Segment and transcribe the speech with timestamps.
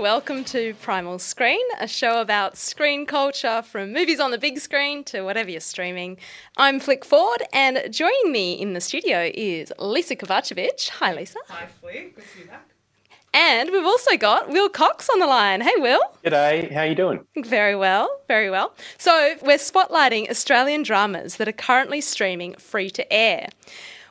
[0.00, 5.04] Welcome to Primal Screen, a show about screen culture from movies on the big screen
[5.04, 6.16] to whatever you're streaming.
[6.56, 10.88] I'm Flick Ford, and joining me in the studio is Lisa Kovacevic.
[10.88, 11.38] Hi, Lisa.
[11.50, 12.16] Hi, Flick.
[12.16, 12.66] Good to be back.
[13.34, 15.60] And we've also got Will Cox on the line.
[15.60, 16.00] Hey, Will.
[16.24, 17.26] G'day, how are you doing?
[17.36, 18.74] Very well, very well.
[18.96, 23.50] So, we're spotlighting Australian dramas that are currently streaming free to air.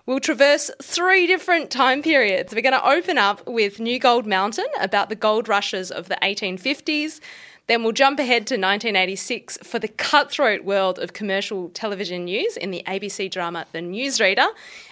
[0.09, 2.55] We'll traverse three different time periods.
[2.55, 6.17] We're going to open up with New Gold Mountain about the gold rushes of the
[6.23, 7.19] 1850s.
[7.67, 12.71] Then we'll jump ahead to 1986 for the cutthroat world of commercial television news in
[12.71, 14.47] the ABC drama The Newsreader,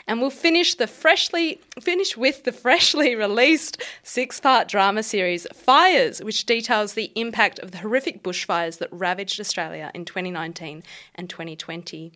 [0.05, 6.45] and we'll finish the freshly finish with the freshly released six-part drama series Fires, which
[6.45, 10.83] details the impact of the horrific bushfires that ravaged Australia in 2019
[11.15, 12.11] and 2020.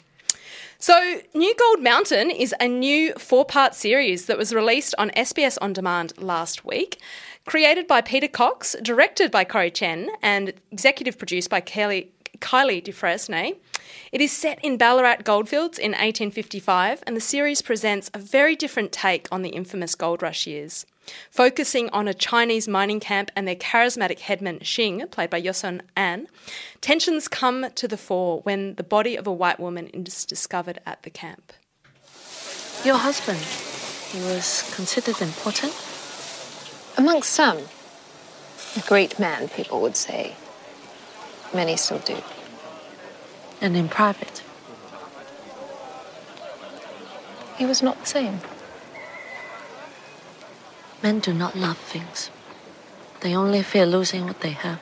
[0.81, 5.59] So, New Gold Mountain is a new four part series that was released on SBS
[5.61, 6.99] On Demand last week.
[7.45, 12.91] Created by Peter Cox, directed by Corrie Chen, and executive produced by Kelly, Kylie du
[12.91, 13.57] Fresne.
[14.11, 18.91] It is set in Ballarat goldfields in 1855, and the series presents a very different
[18.91, 20.87] take on the infamous gold rush years.
[21.29, 26.27] Focusing on a Chinese mining camp and their charismatic headman Xing, played by Yoson An,
[26.81, 31.03] tensions come to the fore when the body of a white woman is discovered at
[31.03, 31.53] the camp.
[32.83, 33.39] Your husband,
[34.11, 35.73] he was considered important?
[36.97, 37.59] Amongst some.
[38.75, 40.35] A great man, people would say.
[41.53, 42.17] Many still do.
[43.61, 44.43] And in private?
[47.57, 48.39] He was not the same.
[51.03, 52.29] Men do not love things.
[53.21, 54.79] They only fear losing what they have.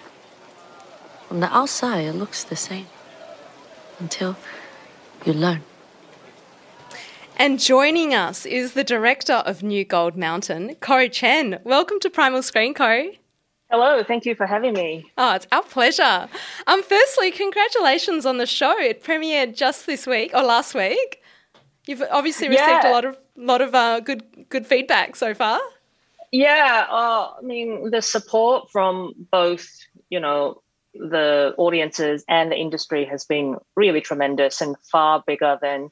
[1.27, 2.87] From the outside, it looks the same.
[3.99, 4.35] Until
[5.25, 5.61] you learn.
[7.37, 11.59] And joining us is the director of New Gold Mountain, Corrie Chen.
[11.63, 13.19] Welcome to Primal Screen, Corrie.
[13.71, 15.09] Hello, thank you for having me.
[15.17, 16.27] Oh, it's our pleasure.
[16.67, 18.77] Um, firstly, congratulations on the show.
[18.79, 21.21] It premiered just this week or last week.
[21.85, 22.91] You've obviously received Yeah.
[22.91, 25.59] a lot of lot of uh, good good feedback so far.
[26.31, 29.67] Yeah, uh, I mean, the support from both,
[30.09, 30.61] you know,
[30.93, 35.89] the audiences and the industry has been really tremendous and far bigger than,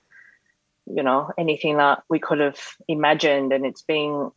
[0.85, 3.51] you know, anything that we could have imagined.
[3.51, 4.31] And it's been,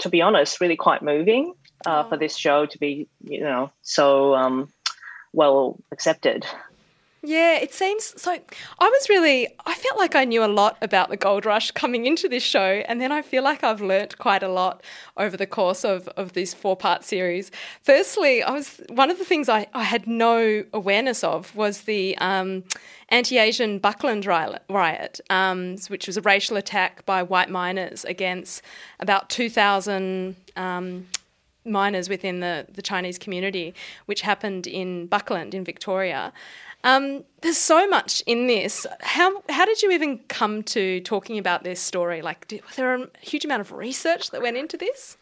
[0.00, 1.54] to be honest, really quite moving
[1.86, 4.72] uh, for this show to be, you know, so um,
[5.32, 6.46] well accepted.
[7.24, 8.32] Yeah, it seems so.
[8.32, 12.04] I was really, I felt like I knew a lot about the gold rush coming
[12.04, 14.82] into this show, and then I feel like I've learnt quite a lot
[15.16, 17.52] over the course of, of this four part series.
[17.80, 22.18] Firstly, I was one of the things I, I had no awareness of was the
[22.18, 22.64] um,
[23.08, 28.62] anti Asian Buckland riot, um, which was a racial attack by white miners against
[28.98, 30.34] about 2,000.
[30.56, 31.06] Um,
[31.64, 33.72] miners within the, the Chinese community,
[34.06, 36.32] which happened in Buckland in Victoria.
[36.84, 38.86] Um, there's so much in this.
[39.00, 42.22] How how did you even come to talking about this story?
[42.22, 45.16] Like, did, was there a huge amount of research that went into this?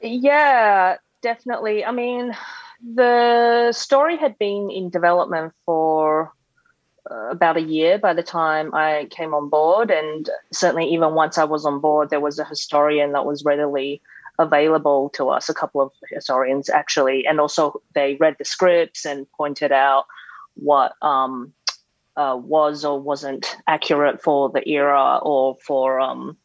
[0.00, 1.84] Yeah, definitely.
[1.84, 2.34] I mean,
[2.82, 6.32] the story had been in development for
[7.10, 9.90] uh, about a year by the time I came on board.
[9.90, 14.00] And certainly, even once I was on board, there was a historian that was readily
[14.38, 17.26] available to us, a couple of historians actually.
[17.26, 20.06] And also, they read the scripts and pointed out
[20.54, 21.52] what um,
[22.16, 26.00] uh, was or wasn't accurate for the era or for.
[26.00, 26.36] Um,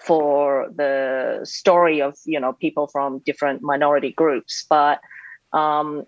[0.00, 5.00] for the story of you know people from different minority groups but
[5.52, 6.04] um,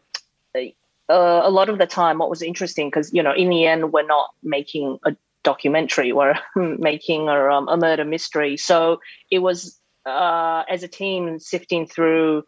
[1.09, 3.93] uh, a lot of the time what was interesting because you know in the end
[3.93, 9.01] we're not making a documentary we're making a, um, a murder mystery so
[9.31, 12.43] it was uh, as a team sifting through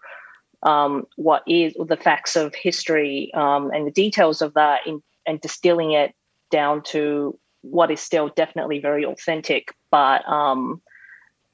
[0.62, 5.41] um, what is the facts of history um, and the details of that in, and
[5.41, 6.15] distilling it
[6.51, 10.81] down to what is still definitely very authentic but um,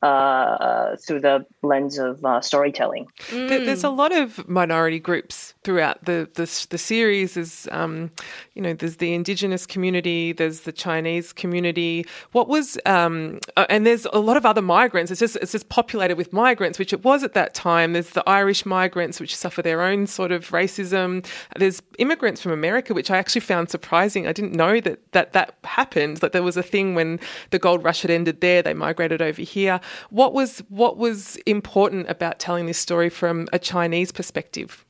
[0.02, 3.06] uh, through the lens of uh, storytelling.
[3.30, 8.08] There- There's a lot of minority groups throughout the the, the series is, um,
[8.54, 12.06] you know, there's the indigenous community, there's the Chinese community.
[12.30, 15.10] What was, um, uh, and there's a lot of other migrants.
[15.10, 17.94] It's just it's just populated with migrants, which it was at that time.
[17.94, 21.26] There's the Irish migrants, which suffer their own sort of racism.
[21.56, 24.28] There's immigrants from America, which I actually found surprising.
[24.28, 26.18] I didn't know that that that happened.
[26.18, 27.18] That there was a thing when
[27.50, 29.80] the gold rush had ended there, they migrated over here.
[30.10, 34.85] What was what was important about telling this story from a Chinese perspective?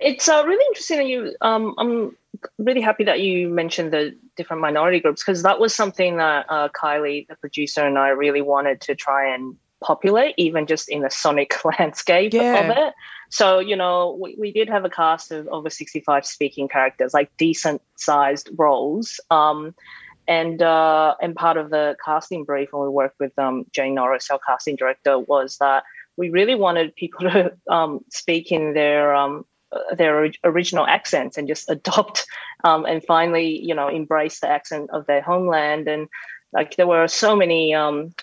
[0.00, 1.34] It's uh, really interesting that you.
[1.40, 2.16] Um, I'm
[2.58, 6.68] really happy that you mentioned the different minority groups because that was something that uh,
[6.68, 11.10] Kylie, the producer, and I really wanted to try and populate, even just in the
[11.10, 12.58] sonic landscape yeah.
[12.58, 12.94] of it.
[13.30, 17.30] So, you know, we, we did have a cast of over 65 speaking characters, like
[17.36, 19.20] decent sized roles.
[19.30, 19.74] Um,
[20.26, 24.28] and uh, and part of the casting brief when we worked with um, Jane Norris,
[24.30, 25.84] our casting director, was that
[26.18, 29.46] we really wanted people to um, speak in their um,
[29.96, 32.26] their original accents and just adopt
[32.64, 35.88] um, and finally, you know, embrace the accent of their homeland.
[35.88, 36.08] And
[36.52, 38.14] like there were so many um,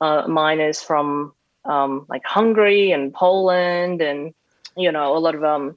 [0.00, 1.32] uh, miners from
[1.64, 4.32] um, like Hungary and Poland and
[4.76, 5.76] you know a lot of um,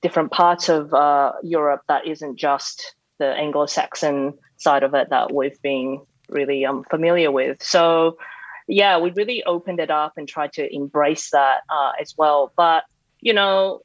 [0.00, 5.60] different parts of uh, Europe that isn't just the Anglo-Saxon side of it that we've
[5.62, 7.62] been really um, familiar with.
[7.62, 8.18] So
[8.66, 12.52] yeah, we really opened it up and tried to embrace that uh, as well.
[12.56, 12.84] But
[13.20, 13.82] you know,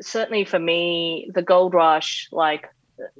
[0.00, 2.68] certainly for me, the gold rush, like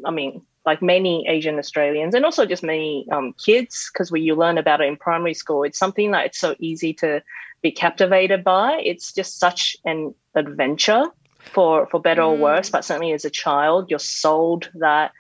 [0.04, 4.34] I mean, like many Asian Australians and also just many um, kids, because when you
[4.34, 7.22] learn about it in primary school, it's something that it's so easy to
[7.62, 8.80] be captivated by.
[8.84, 11.04] It's just such an adventure
[11.38, 12.28] for for better mm.
[12.28, 12.70] or worse.
[12.70, 15.12] But certainly as a child, you're sold that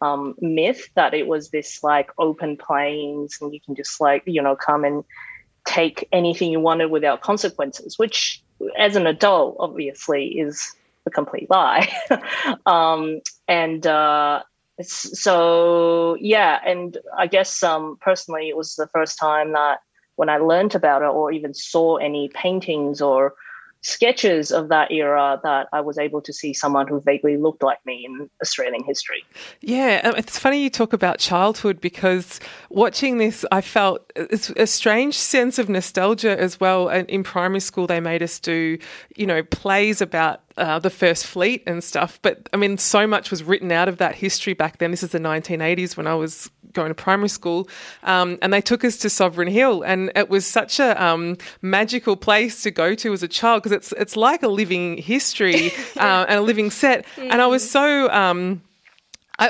[0.00, 4.42] um, myth that it was this like open plains and you can just like you
[4.42, 5.04] know come and
[5.64, 8.42] take anything you wanted without consequences, which
[8.78, 10.74] as an adult obviously is
[11.06, 11.92] a complete lie.
[12.66, 14.42] um, and uh,
[14.82, 19.80] so yeah, and I guess um, personally, it was the first time that
[20.16, 23.34] when I learned about it or even saw any paintings or
[23.84, 27.84] sketches of that era that I was able to see someone who vaguely looked like
[27.84, 29.22] me in Australian history.
[29.60, 32.40] Yeah, um, it's funny you talk about childhood because
[32.70, 36.88] watching this, I felt a strange sense of nostalgia as well.
[36.88, 38.78] And in primary school, they made us do,
[39.16, 42.18] you know, plays about uh, the First Fleet and stuff.
[42.22, 44.90] But I mean, so much was written out of that history back then.
[44.90, 47.68] This is the 1980s when I was going to primary school,
[48.02, 52.16] um, and they took us to Sovereign Hill, and it was such a um, magical
[52.16, 56.26] place to go to as a child because it's it's like a living history uh,
[56.28, 57.06] and a living set.
[57.16, 57.32] Mm.
[57.32, 58.10] And I was so.
[58.10, 58.62] Um,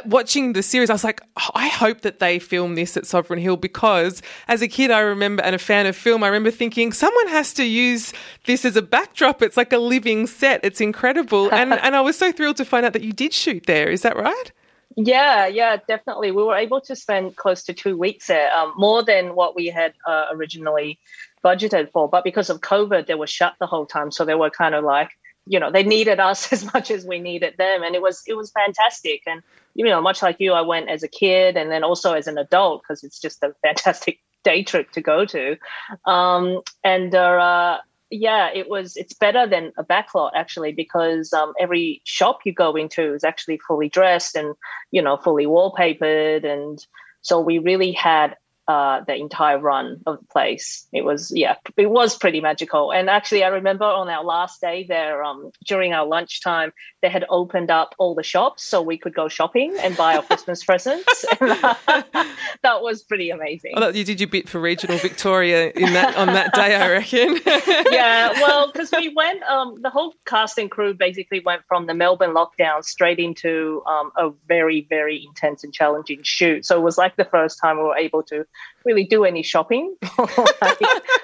[0.07, 3.41] watching the series, I was like, oh, I hope that they film this at Sovereign
[3.41, 6.93] Hill because as a kid, I remember, and a fan of film, I remember thinking
[6.93, 8.13] someone has to use
[8.47, 9.43] this as a backdrop.
[9.43, 10.61] It's like a living set.
[10.65, 11.53] It's incredible.
[11.53, 13.89] and, and I was so thrilled to find out that you did shoot there.
[13.89, 14.53] Is that right?
[14.97, 16.31] Yeah, yeah, definitely.
[16.31, 19.67] We were able to spend close to two weeks there, um, more than what we
[19.67, 21.01] had uh, originally
[21.45, 22.09] budgeted for.
[22.09, 24.11] But because of COVID, they were shut the whole time.
[24.13, 25.11] So they were kind of like,
[25.47, 27.83] you know, they needed us as much as we needed them.
[27.83, 29.23] And it was, it was fantastic.
[29.27, 29.43] And
[29.75, 32.39] you know, much like you, I went as a kid and then also as an
[32.39, 35.57] adult because it's just a fantastic day trip to go to.
[36.05, 37.79] Um, and uh,
[38.11, 38.97] yeah, it was.
[38.97, 43.59] It's better than a backlot actually because um, every shop you go into is actually
[43.59, 44.55] fully dressed and
[44.93, 46.87] you know fully wallpapered, and
[47.23, 48.37] so we really had
[48.67, 50.87] uh, the entire run of the place.
[50.93, 52.93] It was, yeah, it was pretty magical.
[52.93, 56.73] And actually, I remember on our last day there, um, during our lunchtime,
[57.03, 60.23] they had opened up all the shops so we could go shopping and buy our
[60.23, 61.27] Christmas presents.
[61.41, 63.73] that was pretty amazing.
[63.77, 67.39] Oh, you did your bit for regional Victoria in that on that day, I reckon.
[67.93, 71.95] yeah, well, because we went, um, the whole cast and crew basically went from the
[71.95, 76.65] Melbourne lockdown straight into um, a very, very intense and challenging shoot.
[76.65, 78.47] So it was like the first time we were able to
[78.85, 80.79] really do any shopping like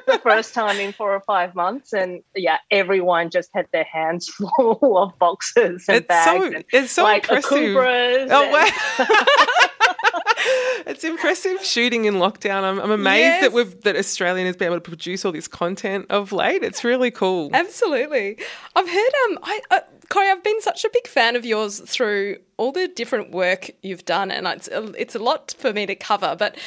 [0.06, 1.92] the first time in four or five months.
[1.92, 6.25] And yeah, everyone just had their hands full of boxes and it's bags.
[6.25, 8.28] So, and, it's so like, impressive.
[8.30, 9.06] Oh, wow.
[10.87, 12.62] it's impressive shooting in lockdown.
[12.62, 13.42] I'm, I'm amazed yes.
[13.42, 16.62] that we've that Australian has been able to produce all this content of late.
[16.62, 17.50] It's really cool.
[17.52, 18.38] Absolutely.
[18.75, 22.38] I've heard um I, uh, Corrie, I've been such a big fan of yours through
[22.56, 25.94] all the different work you've done, and it's a, it's a lot for me to
[25.94, 26.34] cover.
[26.37, 26.58] But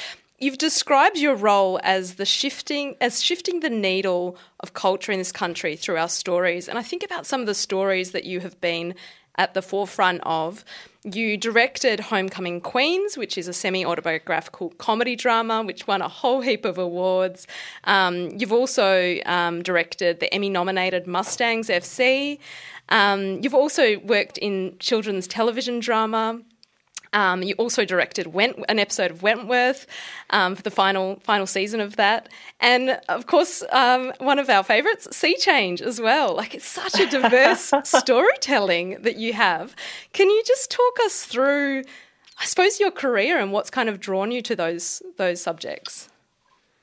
[0.44, 5.32] You've described your role as the shifting as shifting the needle of culture in this
[5.32, 6.68] country through our stories.
[6.68, 8.94] And I think about some of the stories that you have been
[9.38, 10.66] at the forefront of.
[11.06, 16.42] You directed Homecoming Queens, which is a semi autobiographical comedy drama, which won a whole
[16.42, 17.48] heap of awards.
[17.86, 22.38] Um, you've also um, directed the Emmy nominated Mustangs FC.
[22.90, 26.42] Um, you've also worked in children's television drama.
[27.14, 29.86] Um, you also directed Went- an episode of Wentworth
[30.32, 32.30] um, for the final final season of that,
[32.60, 36.36] and of course, um, one of our favourites, Sea Change, as well.
[36.36, 39.76] Like it's such a diverse storytelling that you have.
[40.14, 41.84] Can you just talk us through,
[42.40, 46.10] I suppose, your career and what's kind of drawn you to those those subjects?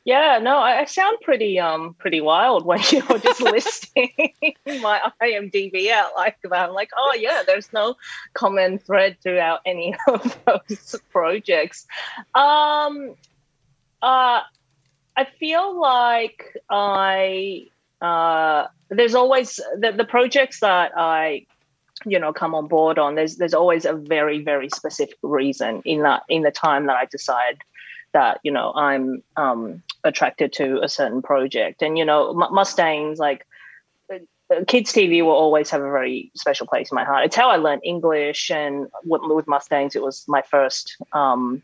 [0.05, 4.11] Yeah, no, I, sound pretty um pretty wild when you're just listing
[4.67, 6.69] my IMDb out like that.
[6.69, 7.97] I'm like, oh yeah, there's no
[8.33, 11.87] common thread throughout any of those projects.
[12.35, 13.15] Um,
[14.03, 14.41] uh,
[15.17, 17.67] I feel like I
[18.01, 21.47] uh, there's always the, the projects that I
[22.07, 26.01] you know come on board on there's there's always a very very specific reason in
[26.03, 27.59] that in the time that I decide
[28.13, 31.83] that you know I'm um, attracted to a certain project.
[31.83, 33.47] And you know, Mustangs like
[34.13, 37.25] uh, kids TV will always have a very special place in my heart.
[37.25, 41.63] It's how I learned English, and with, with Mustangs, it was my first um,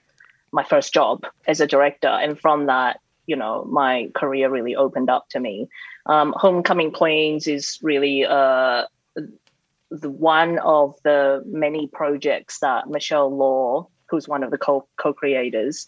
[0.52, 5.10] my first job as a director, and from that, you know, my career really opened
[5.10, 5.68] up to me.
[6.06, 8.84] Um, Homecoming Queens is really uh,
[9.90, 15.12] the one of the many projects that Michelle Law, who's one of the co co
[15.12, 15.86] creators,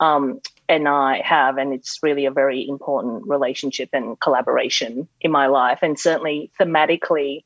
[0.00, 5.46] um, and I have, and it's really a very important relationship and collaboration in my
[5.46, 7.44] life, and certainly thematically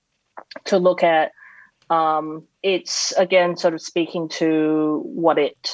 [0.65, 1.33] to look at.
[1.91, 5.71] Um, it's again sort of speaking to what it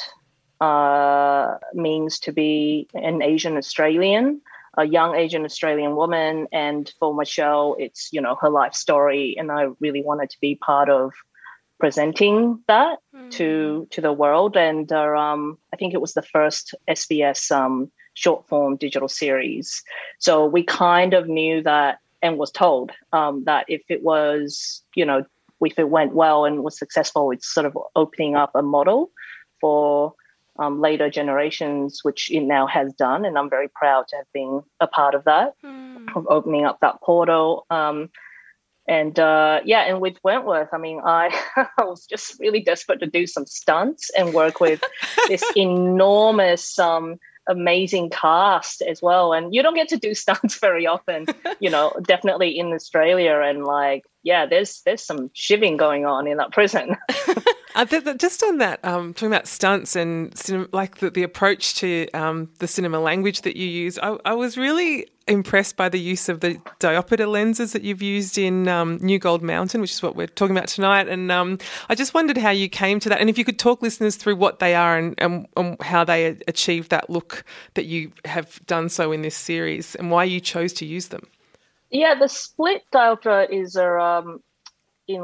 [0.61, 4.41] uh, means to be an Asian Australian,
[4.77, 9.53] a young Asian Australian woman, and for Michelle, it's you know her life story, and
[9.53, 11.13] I really wanted to be part of
[11.81, 13.31] presenting that mm.
[13.33, 14.57] to to the world.
[14.57, 19.83] And uh, um, I think it was the first SBS um, short form digital series.
[20.19, 25.05] So we kind of knew that and was told um, that if it was, you
[25.05, 25.25] know,
[25.63, 29.11] if it went well and was successful, it's sort of opening up a model
[29.61, 30.15] for
[30.59, 33.25] um, later generations, which it now has done.
[33.25, 36.07] And I'm very proud to have been a part of that, mm.
[36.15, 37.67] of opening up that portal.
[37.71, 38.11] Um,
[38.89, 41.31] and uh, yeah, and with Wentworth, I mean, I,
[41.79, 44.83] I was just really desperate to do some stunts and work with
[45.29, 47.19] this enormous, um,
[47.49, 49.33] amazing cast as well.
[49.33, 51.27] And you don't get to do stunts very often,
[51.61, 53.41] you know, definitely in Australia.
[53.45, 56.97] And like, yeah, there's there's some shiving going on in that prison.
[57.75, 57.85] Uh,
[58.15, 62.49] just on that, um, talking about stunts and cinema, like the, the approach to um,
[62.59, 66.41] the cinema language that you use, I, I, was really impressed by the use of
[66.41, 70.27] the diopter lenses that you've used in um, New Gold Mountain, which is what we're
[70.27, 71.09] talking about tonight.
[71.09, 71.59] And um,
[71.89, 74.37] I just wondered how you came to that, and if you could talk listeners through
[74.37, 78.89] what they are and, and, and how they achieve that look that you have done
[78.89, 81.23] so in this series, and why you chose to use them.
[81.91, 84.43] Yeah, the split diopter is a um,
[85.07, 85.21] in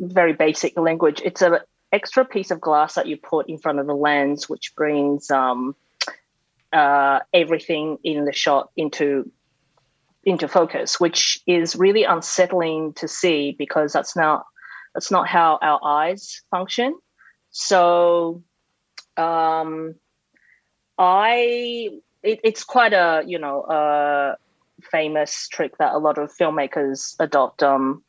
[0.00, 1.20] very basic language.
[1.24, 1.58] It's an
[1.92, 5.76] extra piece of glass that you put in front of the lens, which brings um,
[6.72, 9.30] uh, everything in the shot into
[10.24, 14.44] into focus, which is really unsettling to see because that's not
[14.94, 16.96] that's not how our eyes function.
[17.50, 18.42] So,
[19.16, 19.94] um,
[20.98, 21.90] I
[22.22, 24.36] it, it's quite a you know a
[24.90, 27.62] famous trick that a lot of filmmakers adopt.
[27.62, 28.02] Um,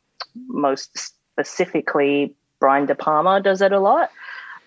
[0.48, 4.10] most specifically Brian De Palma does it a lot.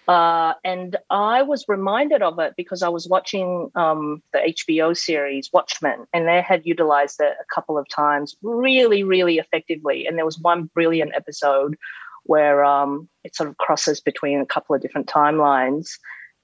[0.07, 5.51] Uh, and I was reminded of it because I was watching um, the HBO series
[5.53, 10.07] Watchmen, and they had utilized it a couple of times really, really effectively.
[10.07, 11.77] And there was one brilliant episode
[12.23, 15.89] where um, it sort of crosses between a couple of different timelines.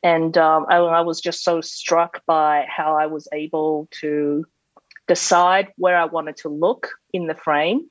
[0.04, 4.46] And um, I, I was just so struck by how I was able to
[5.08, 7.90] decide where I wanted to look in the frame,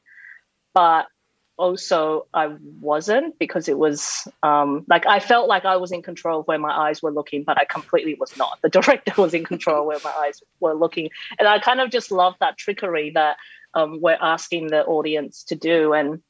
[0.72, 1.06] but
[1.56, 6.40] also I wasn't because it was um, like I felt like I was in control
[6.40, 8.58] of where my eyes were looking, but I completely was not.
[8.62, 12.10] The director was in control where my eyes were looking, and I kind of just
[12.10, 13.36] love that trickery that
[13.74, 15.92] um, we're asking the audience to do.
[15.92, 16.22] And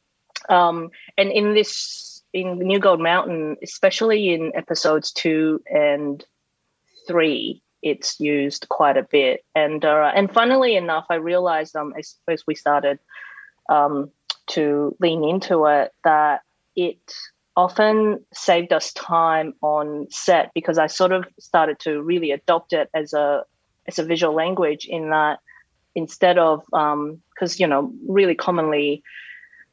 [0.49, 6.25] um, and in this in New Gold Mountain, especially in episodes two and
[7.07, 9.45] three, it's used quite a bit.
[9.55, 12.99] And uh, and funnily enough, I realized um, as, as we started.
[13.71, 14.11] Um,
[14.49, 16.43] to lean into it that
[16.77, 16.99] it
[17.57, 22.91] often saved us time on set because I sort of started to really adopt it
[22.95, 23.45] as a
[23.87, 25.39] as a visual language in that
[25.95, 29.03] instead of because um, you know really commonly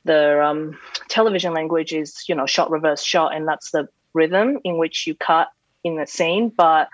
[0.03, 0.77] the um,
[1.09, 5.15] television language is you know shot reverse shot, and that's the rhythm in which you
[5.15, 5.49] cut
[5.83, 6.49] in the scene.
[6.49, 6.89] But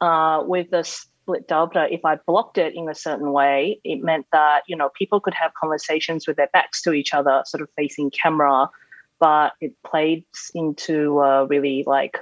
[0.00, 0.84] uh, with the
[1.26, 4.90] split diopter, if I blocked it in a certain way, it meant that you know
[4.96, 8.70] people could have conversations with their backs to each other, sort of facing camera,
[9.18, 10.22] but it plays
[10.54, 12.18] into uh, really like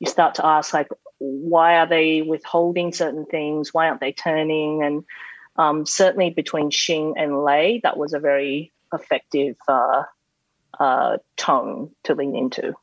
[0.00, 0.88] you start to ask like
[1.18, 3.72] why are they withholding certain things?
[3.72, 4.82] Why aren't they turning?
[4.82, 5.04] And
[5.56, 10.02] um, certainly between Xing and Lei, that was a very effective uh,
[10.78, 12.74] uh, tone to lean into.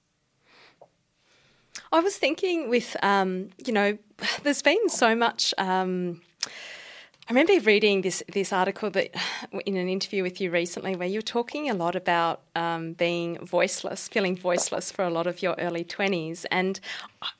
[1.93, 3.97] I was thinking with, um, you know,
[4.43, 5.53] there's been so much.
[5.57, 6.21] Um,
[7.33, 9.09] remember reading this this article that
[9.65, 13.43] in an interview with you recently, where you were talking a lot about um, being
[13.45, 16.79] voiceless, feeling voiceless for a lot of your early twenties, and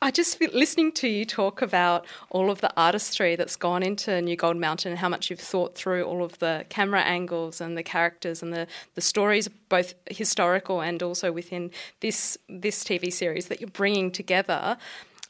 [0.02, 4.22] I just feel, listening to you talk about all of the artistry that's gone into
[4.22, 7.78] New Gold Mountain and how much you've thought through all of the camera angles and
[7.78, 11.70] the characters and the the stories, both historical and also within
[12.00, 14.78] this this TV series that you're bringing together.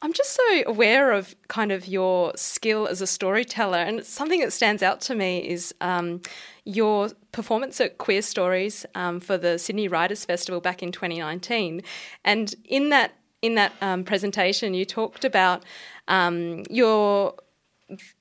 [0.04, 4.52] I'm just so aware of kind of your skill as a storyteller, and something that
[4.52, 6.22] stands out to me is um,
[6.66, 11.82] your performance at Queer Stories um, for the Sydney Writers Festival back in 2019,
[12.26, 15.64] and in that in that um, presentation, you talked about
[16.10, 17.36] um, your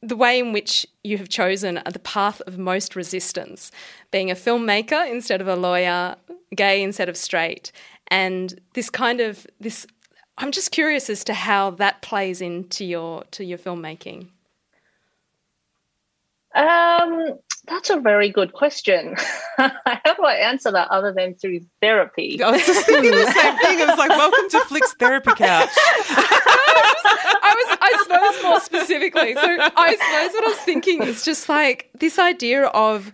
[0.00, 3.72] the way in which you have chosen the path of most resistance,
[4.12, 6.14] being a filmmaker instead of a lawyer,
[6.54, 7.72] gay instead of straight,
[8.06, 9.84] and this kind of this
[10.38, 14.28] I'm just curious as to how that plays into your to your filmmaking.
[16.54, 19.16] Um, that's a very good question.
[19.56, 22.42] how do I answer that other than through therapy?
[22.42, 23.80] I was just thinking the same thing.
[23.80, 25.70] I was like, "Welcome to Flick's therapy couch."
[27.44, 29.34] I was, I suppose, more specifically.
[29.34, 33.12] So I suppose what I was thinking is just like this idea of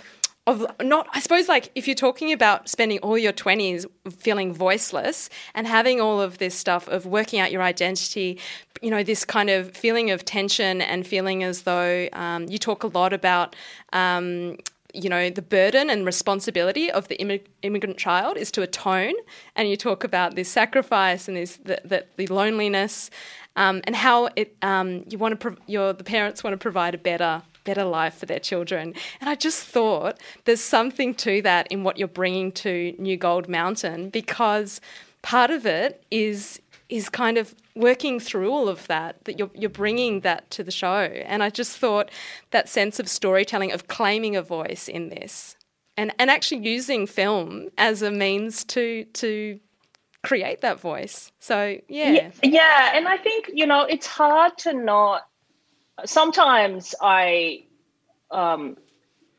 [0.49, 5.29] of not i suppose like if you're talking about spending all your 20s feeling voiceless
[5.55, 8.39] and having all of this stuff of working out your identity
[8.83, 12.83] you know this kind of feeling of tension and feeling as though um, you talk
[12.83, 13.55] a lot about
[13.93, 14.57] um,
[14.95, 17.21] you know the burden and responsibility of the
[17.63, 19.15] immigrant child is to atone.
[19.55, 23.11] And you talk about this sacrifice and this the, the, the loneliness
[23.57, 26.99] um, and how it um, you want to your the parents want to provide a
[26.99, 28.95] better better life for their children.
[29.21, 33.47] And I just thought there's something to that in what you're bringing to New Gold
[33.47, 34.81] Mountain because
[35.21, 39.69] part of it is is kind of working through all of that that you're you're
[39.69, 41.03] bringing that to the show.
[41.33, 42.11] And I just thought
[42.53, 45.55] that sense of storytelling of claiming a voice in this
[45.99, 49.61] and and actually using film as a means to to
[50.25, 51.31] create that voice.
[51.39, 52.11] So yeah.
[52.11, 55.28] Yeah, yeah and I think you know it's hard to not
[56.05, 57.65] sometimes I,
[58.31, 58.77] um,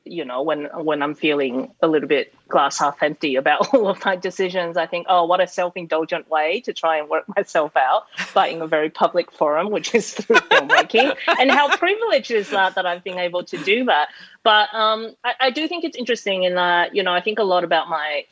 [0.05, 4.03] you know, when when I'm feeling a little bit glass half empty about all of
[4.03, 7.75] my decisions, I think, oh, what a self indulgent way to try and work myself
[7.77, 12.49] out, but in a very public forum, which is through filmmaking, and how privileged is
[12.49, 14.09] that that I've been able to do that.
[14.43, 17.43] But um, I, I do think it's interesting in that, you know, I think a
[17.43, 18.25] lot about my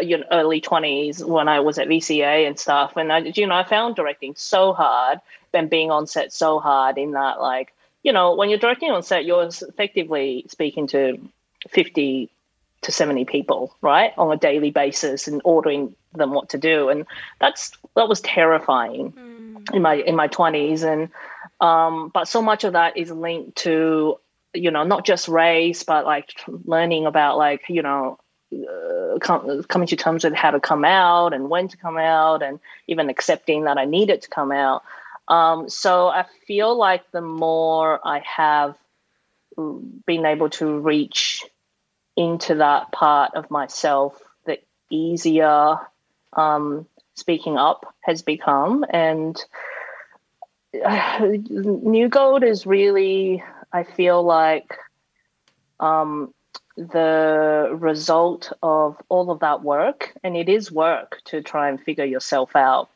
[0.00, 2.96] you know, early 20s when I was at VCA and stuff.
[2.96, 5.20] And I, you know, I found directing so hard
[5.52, 9.02] and being on set so hard in that, like, you know, when you're directing on
[9.02, 11.18] set, you're effectively speaking to
[11.70, 12.30] 50
[12.82, 16.90] to 70 people, right, on a daily basis and ordering them what to do.
[16.90, 17.06] And
[17.40, 19.74] that's, that was terrifying mm.
[19.74, 20.84] in my, in my 20s.
[20.84, 21.08] And,
[21.60, 24.18] um, but so much of that is linked to,
[24.52, 28.18] you know, not just race, but like learning about like, you know,
[28.52, 32.60] uh, coming to terms with how to come out and when to come out, and
[32.86, 34.82] even accepting that I needed to come out.
[35.28, 38.76] Um, so I feel like the more I have
[39.56, 41.44] been able to reach
[42.16, 44.58] into that part of myself, the
[44.90, 45.78] easier
[46.32, 48.84] um, speaking up has become.
[48.90, 49.36] And
[50.84, 54.76] uh, New Gold is really, I feel like,
[55.80, 56.34] um,
[56.76, 62.04] the result of all of that work, and it is work to try and figure
[62.04, 62.90] yourself out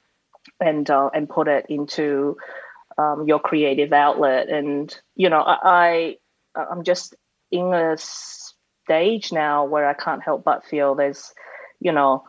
[0.60, 2.36] and uh, and put it into
[2.96, 4.48] um, your creative outlet.
[4.48, 6.16] And you know, I,
[6.56, 7.14] I I'm just
[7.50, 11.32] in a stage now where I can't help but feel there's,
[11.80, 12.24] you know,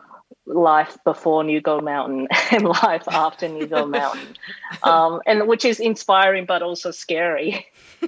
[0.46, 4.36] life before New Gold Mountain and life after New Gold Mountain,
[4.82, 7.66] um, and which is inspiring but also scary.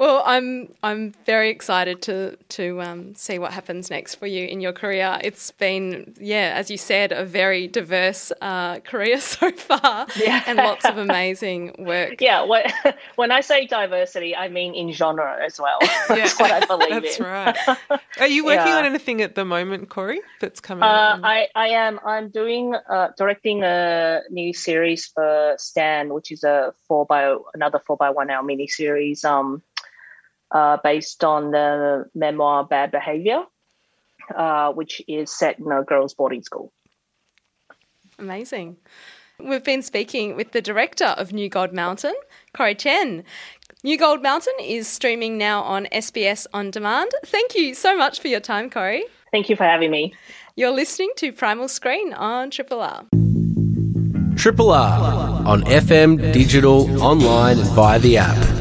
[0.00, 4.62] Well, I'm I'm very excited to to um, see what happens next for you in
[4.62, 5.18] your career.
[5.22, 10.42] It's been, yeah, as you said, a very diverse uh, career so far, Yeah.
[10.46, 12.14] and lots of amazing work.
[12.18, 12.72] Yeah, what,
[13.16, 15.78] when I say diversity, I mean in genre as well.
[16.08, 17.26] That's what I believe That's in.
[17.26, 17.58] right.
[18.20, 18.78] Are you working Yeah.
[18.78, 20.22] on anything at the moment, Corrie?
[20.40, 20.82] That's coming.
[20.82, 21.20] Uh.
[21.22, 22.00] I, I am.
[22.06, 27.78] I'm doing uh, directing a new series for Stan, which is a four by another
[27.86, 29.62] four by one hour mini series, um,
[30.52, 33.42] uh, based on the memoir Bad Behavior,
[34.36, 36.72] uh, which is set in a girls' boarding school.
[38.18, 38.76] Amazing.
[39.38, 42.14] We've been speaking with the director of New Gold Mountain,
[42.52, 43.24] Corrie Chen.
[43.82, 47.10] New Gold Mountain is streaming now on SBS On Demand.
[47.24, 49.04] Thank you so much for your time, Corrie.
[49.32, 50.12] Thank you for having me.
[50.56, 53.06] You're listening to Primal Screen on Triple R.
[54.36, 58.59] Triple R on FM, digital, online, and via the app.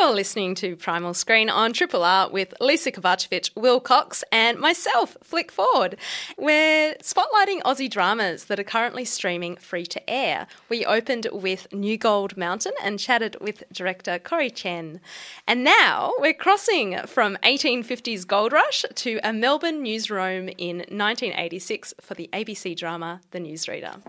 [0.00, 5.14] You're listening to Primal Screen on Triple R with Lisa Kovacevic, Will Cox, and myself,
[5.22, 5.98] Flick Ford.
[6.38, 10.46] We're spotlighting Aussie dramas that are currently streaming free to air.
[10.70, 15.02] We opened with New Gold Mountain and chatted with director Corrie Chen.
[15.46, 22.14] And now we're crossing from 1850s gold rush to a Melbourne newsroom in 1986 for
[22.14, 24.00] the ABC drama The Newsreader.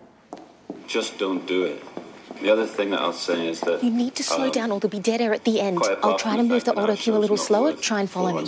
[0.87, 1.83] Just don't do it.
[2.41, 4.79] The other thing that I'll say is that You need to slow um, down or
[4.79, 5.79] there'll be dead air at the end.
[6.01, 7.73] I'll try to move the fact auto cue a little slower.
[7.73, 8.41] Try and follow me.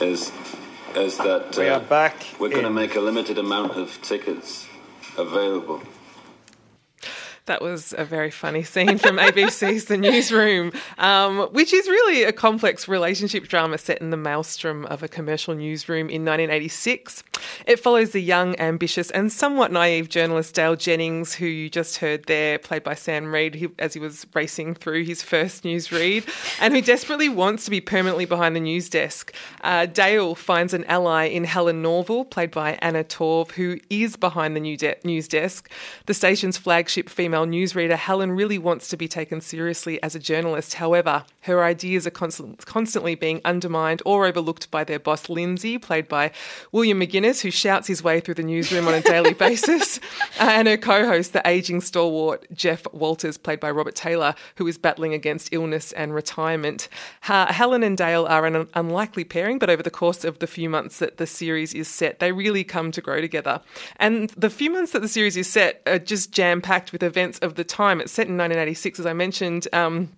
[0.00, 0.32] is
[0.96, 4.68] is that We uh, are back we're going to make a limited amount of tickets
[5.18, 5.82] available.
[7.46, 12.32] That was a very funny scene from ABC's The Newsroom, um, which is really a
[12.32, 17.22] complex relationship drama set in the maelstrom of a commercial newsroom in 1986.
[17.66, 22.24] It follows the young, ambitious, and somewhat naive journalist Dale Jennings, who you just heard
[22.24, 26.26] there, played by Sam Reid, he, as he was racing through his first newsread,
[26.62, 29.34] and who desperately wants to be permanently behind the news desk.
[29.60, 34.56] Uh, Dale finds an ally in Helen Norville, played by Anna Torv, who is behind
[34.56, 35.70] the new de- news desk.
[36.06, 40.74] The station's flagship female newsreader, Helen, really wants to be taken seriously as a journalist.
[40.74, 46.08] However, her ideas are constant- constantly being undermined or overlooked by their boss, Lindsay, played
[46.08, 46.30] by
[46.72, 49.98] William McInnes, who shouts his way through the newsroom on a daily basis,
[50.40, 54.66] uh, and her co host, the aging stalwart Geoff Walters, played by Robert Taylor, who
[54.66, 56.88] is battling against illness and retirement.
[57.20, 60.98] Helen and Dale are an unlikely pairing, but over the course of the few months
[60.98, 63.60] that the series is set, they really come to grow together.
[63.96, 67.23] And the few months that the series is set are just jam packed with events
[67.40, 68.00] of the time.
[68.00, 69.68] It's set in 1986, as I mentioned.
[69.72, 70.10] Um,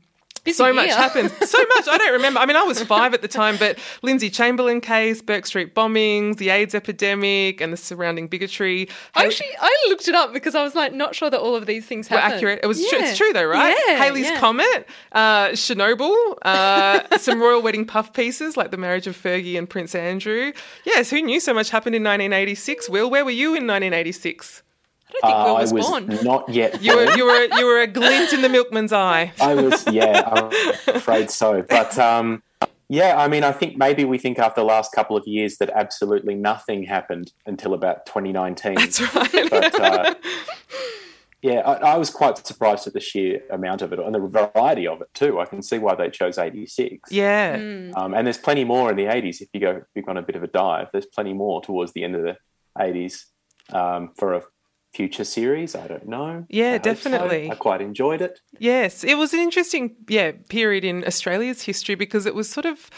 [0.53, 0.97] so much year.
[0.97, 1.33] happened.
[1.47, 1.89] So much.
[1.89, 2.41] I don't remember.
[2.41, 6.39] I mean, I was five at the time, but Lindsay Chamberlain case, Burke Street bombings,
[6.39, 8.89] the AIDS epidemic, and the surrounding bigotry.
[9.15, 11.67] I Actually, I looked it up because I was like not sure that all of
[11.67, 12.61] these things were accurate.
[12.63, 12.99] It was true.
[12.99, 13.09] Yeah.
[13.09, 13.77] It's true though, right?
[13.87, 14.41] Yeah, Halley's yeah.
[14.41, 19.71] Comet, uh, Chernobyl, uh, some royal wedding puff pieces like the marriage of Fergie and
[19.71, 20.53] Prince Andrew.
[20.85, 22.89] Yes, who knew so much happened in 1986?
[22.89, 24.63] Will, where were you in 1986?
[25.09, 26.19] I don't think Uh, Will I was, was born.
[26.25, 26.83] not yet.
[26.83, 29.33] You were, you were, you were a glint in the milkman's eye.
[29.41, 31.63] I was, yeah, I'm afraid so.
[31.63, 32.43] But um,
[32.89, 35.71] yeah, I mean, I think maybe we think after the last couple of years that
[35.71, 38.75] absolutely nothing happened until about 2019.
[38.75, 39.51] That's right.
[39.51, 40.15] But uh,
[41.43, 44.19] yeah, I, I was quite surprised at the sheer amount of it and the
[44.55, 45.39] variety of it too.
[45.39, 47.11] I can see why they chose 86.
[47.13, 47.57] yeah.
[47.57, 47.97] Mm.
[47.97, 50.23] Um, and there's plenty more in the 80s if you go if you've gone a
[50.23, 50.89] bit of a dive.
[50.93, 52.37] There's plenty more towards the end of the
[52.79, 53.25] 80s
[53.73, 54.43] um, for a
[54.97, 55.75] future series.
[55.75, 56.47] I don't know.
[56.49, 56.91] Yeah, I hope so.
[56.91, 57.51] definitely.
[57.51, 58.41] I quite enjoyed it.
[58.59, 62.91] Yes, it was an interesting, yeah, period in Australia's history because it was sort of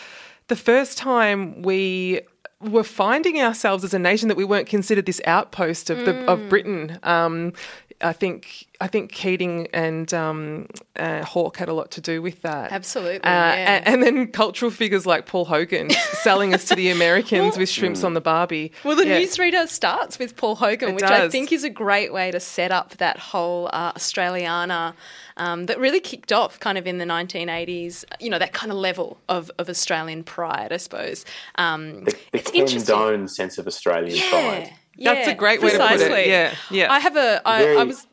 [0.47, 2.21] the first time we
[2.61, 6.49] were finding ourselves as a nation that we weren't considered this outpost of the of
[6.49, 6.99] Britain.
[7.03, 7.53] Um,
[8.01, 12.43] I think I think Keating and um, uh, Hawke had a lot to do with
[12.43, 12.71] that.
[12.71, 13.83] Absolutely, Uh, yeah.
[13.85, 15.91] and, and then cultural figures like Paul Hogan
[16.23, 18.71] selling us to the Americans with shrimps on the Barbie.
[18.85, 19.21] Well, the Yeah.
[19.21, 22.71] newsreader starts with Paul Hogan, It which I think is a great way to set
[22.71, 24.95] up that whole uh, Australiana
[25.37, 28.79] um, that really kicked off kind of in the 1980s, you know, that kind of
[28.79, 31.25] level of, of Australian pride, I suppose.
[31.57, 32.83] Um, The, the it's Ken.
[32.85, 34.31] Done sense of Australian Yeah.
[34.31, 34.73] pride.
[34.99, 36.29] That's yeah, a great way to put it.
[36.29, 36.93] Yeah, yeah.
[36.93, 37.41] I have a.
[37.47, 38.07] I, I Very- was.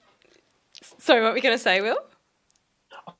[1.00, 1.98] Sorry, what were we going to say, Will?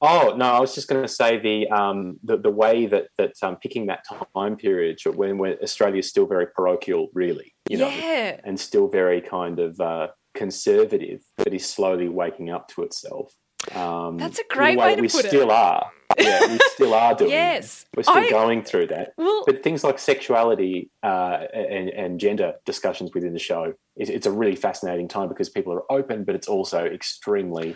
[0.02, 3.34] Oh no, I was just going to say the um, the, the way that that
[3.42, 4.04] um, picking that
[4.36, 8.40] time period when when Australia is still very parochial, really, you know, Yeah.
[8.44, 13.34] and still very kind of uh, conservative, but is slowly waking up to itself.
[13.74, 15.30] Um, That's a great way to we put it.
[15.30, 15.92] still are.
[16.20, 17.32] Yeah, we still are doing.
[17.32, 17.86] Yes.
[17.96, 19.14] we're still I- going through that.
[19.18, 24.26] Well- but things like sexuality uh, and, and gender discussions within the show, it's, it's
[24.28, 27.76] a really fascinating time because people are open, but it's also extremely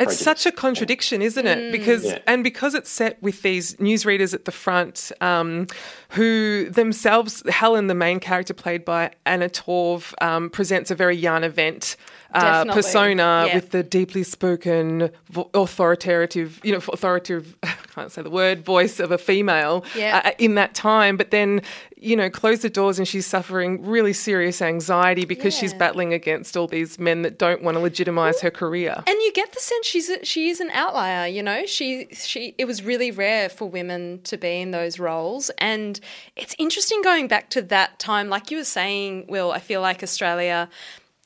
[0.00, 0.20] It's prejudice.
[0.24, 1.72] such a contradiction, isn't it?
[1.72, 2.18] Because Yeah.
[2.26, 5.66] and because it's set with these newsreaders at the front, um,
[6.10, 11.50] who themselves, Helen, the main character played by Anna Torv, um, presents a very Jana
[11.50, 11.96] Wendt
[12.34, 13.54] uh, persona Yeah.
[13.54, 15.10] with the deeply spoken,
[15.54, 17.56] authoritative, you know, authoritative.
[17.62, 20.22] I can't say the word voice of a female Yeah.
[20.24, 21.16] uh, in that time.
[21.16, 21.62] But then,
[22.00, 26.56] you know, close the doors and she's suffering really serious anxiety because she's battling against
[26.56, 29.02] all these men that don't want to legitimize her career.
[29.06, 31.26] And you get the sense she's a, she is an outlier.
[31.26, 35.50] You know, she she it was really rare for women to be in those roles,
[35.58, 35.98] and
[36.36, 38.28] it's interesting going back to that time.
[38.28, 40.68] Like you were saying, Will, I feel like Australia.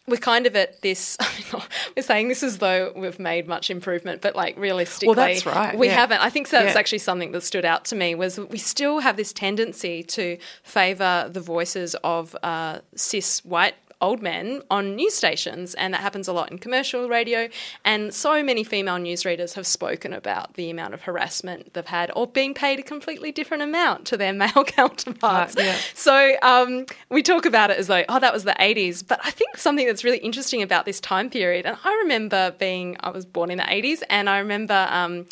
[0.08, 1.16] We're kind of at this.
[1.20, 1.62] I mean,
[1.96, 5.78] we're saying this as though we've made much improvement, but like realistically, well, that's right,
[5.78, 5.94] We yeah.
[5.94, 6.20] haven't.
[6.20, 6.78] I think that's Yeah.
[6.78, 11.28] actually something that stood out to me was we still have this tendency to favour
[11.32, 16.32] the voices of uh, cis white old men on news stations, and that happens a
[16.32, 17.48] lot in commercial radio.
[17.84, 22.26] And so many female newsreaders have spoken about the amount of harassment they've had, or
[22.26, 25.56] being paid a completely different amount to their male counterparts.
[25.56, 25.78] Right, yeah.
[25.94, 29.06] So um, we talk about it as though, oh, that was the 80s.
[29.06, 32.96] But I think something that's really interesting about this time period, and I remember being,
[33.00, 34.86] I was born in the 80s, and I remember.
[34.90, 35.26] Um,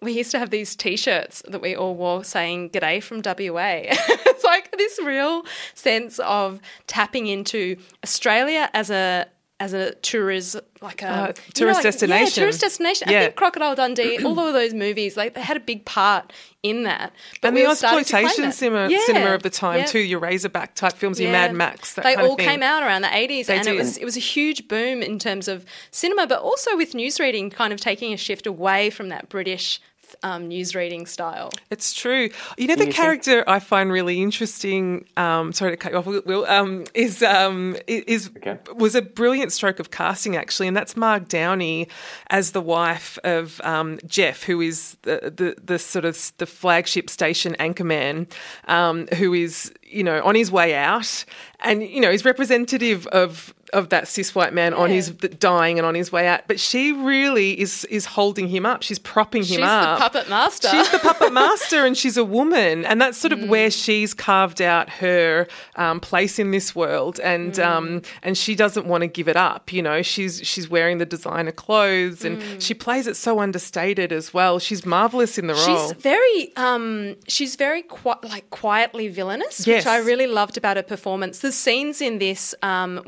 [0.00, 4.44] we used to have these T-shirts that we all wore saying "G'day from WA." it's
[4.44, 9.26] like this real sense of tapping into Australia as a
[9.58, 12.26] as a tourism like a Uh, you know, tourist like- destination.
[12.26, 13.08] Yeah, tourist destination.
[13.08, 16.30] I think Crocodile Dundee, all of those movies, like they had a big part
[16.62, 17.12] in that.
[17.40, 19.78] But and we the all started to claim exploitation cinema, Yeah, cinema of the time
[19.80, 19.86] yeah.
[19.86, 21.46] too, your Razorback type films, your Yeah.
[21.46, 24.16] Mad Max, they all came out around the 80s They and it was it was
[24.16, 28.16] a huge boom in terms of cinema but also with newsreading kind of taking a
[28.18, 29.80] shift away from that british
[30.26, 32.24] um, newsreading style It's true.
[32.58, 35.04] You know, the you think- character I find really interesting.
[35.16, 36.44] Um, sorry to cut you off, Will.
[36.46, 38.58] Um, is um, is Okay.
[38.74, 41.88] was a brilliant stroke of casting actually, and that's Maude Davey
[42.30, 47.08] as the wife of um, Geoff, who is the, the the sort of the flagship
[47.10, 48.26] station anchorman,
[48.68, 51.24] um, who is you know on his way out,
[51.60, 55.86] and you know is representative of of that cis white man on his dying and
[55.86, 56.42] on his way out.
[56.46, 58.82] But she really is is holding him up.
[58.82, 59.98] She's propping him she's up.
[59.98, 63.36] the puppet master She's the puppet master, and she's a woman, and that's sort of
[63.40, 63.48] Mm.
[63.48, 67.66] where she's carved out her um, place in this world, and Mm.
[67.66, 69.72] um, and she doesn't want to give it up.
[69.72, 72.60] You know, she's she's wearing the designer clothes, and Mm.
[72.62, 74.58] she plays it so understated as well.
[74.58, 75.64] She's marvelous in the role.
[75.88, 79.84] She's very, um, she's very qui- like quietly villainous, Yes.
[79.84, 81.40] which I really loved about her performance.
[81.40, 83.02] There's scenes in this um,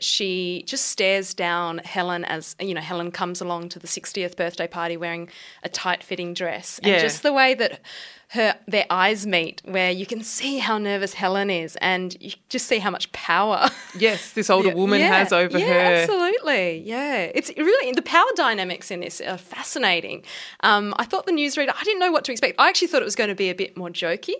[0.00, 2.80] she just stares down Helen as you know.
[2.80, 5.28] Helen comes along to the 60th birthday party wearing
[5.62, 7.00] a tight-fitting dress, and Yeah.
[7.00, 7.80] just the way that
[8.28, 12.66] her their eyes meet, where you can see how nervous Helen is, and you just
[12.66, 13.68] see how much power.
[13.98, 15.66] yes, this older woman Yeah, has over her.
[15.66, 17.30] Absolutely, yeah.
[17.34, 20.24] It's really the power dynamics in this are fascinating.
[20.60, 21.72] Um, I thought the newsreader.
[21.78, 22.58] I didn't know what to expect.
[22.58, 24.34] I actually thought it was going to be a bit more jokey.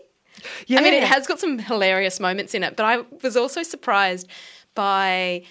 [0.67, 0.81] Yeah.
[0.81, 4.27] I mean, it has got some hilarious moments in it, but I was also surprised
[4.75, 5.45] by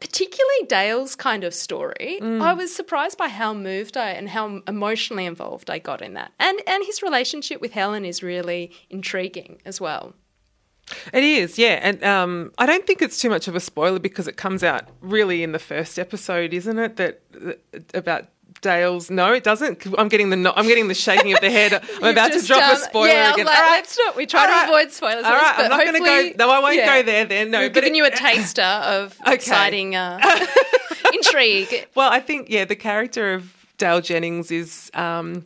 [0.00, 2.18] particularly Dale's kind of story.
[2.20, 2.40] Mm.
[2.40, 6.32] I was surprised by how moved I and how emotionally involved I got in that.
[6.38, 10.14] And and his relationship with Helen is really intriguing as well.
[11.12, 14.26] It is, yeah, and um, I don't think it's too much of a spoiler because
[14.26, 16.96] it comes out really in the first episode, isn't it?
[16.96, 17.60] That, that
[17.92, 18.28] about
[18.60, 19.10] Dale's.
[19.10, 19.86] No, it doesn't.
[19.98, 21.72] I'm getting the no, I'm getting the shaking of the head.
[22.02, 23.46] I'm about to drop a um, spoiler yeah, again.
[23.46, 23.70] like, All right.
[23.76, 24.16] let's not.
[24.16, 24.64] We try to right.
[24.64, 25.24] avoid spoilers.
[25.24, 26.46] All right, I'm not going to go.
[26.46, 26.96] No, I won't yeah.
[26.96, 27.24] go there.
[27.24, 29.34] Then no, We've but given it- you a taster of Okay.
[29.34, 30.18] exciting uh,
[31.12, 31.86] intrigue.
[31.94, 34.90] Well, I think yeah, the character of Dale Jennings is.
[34.94, 35.44] Um,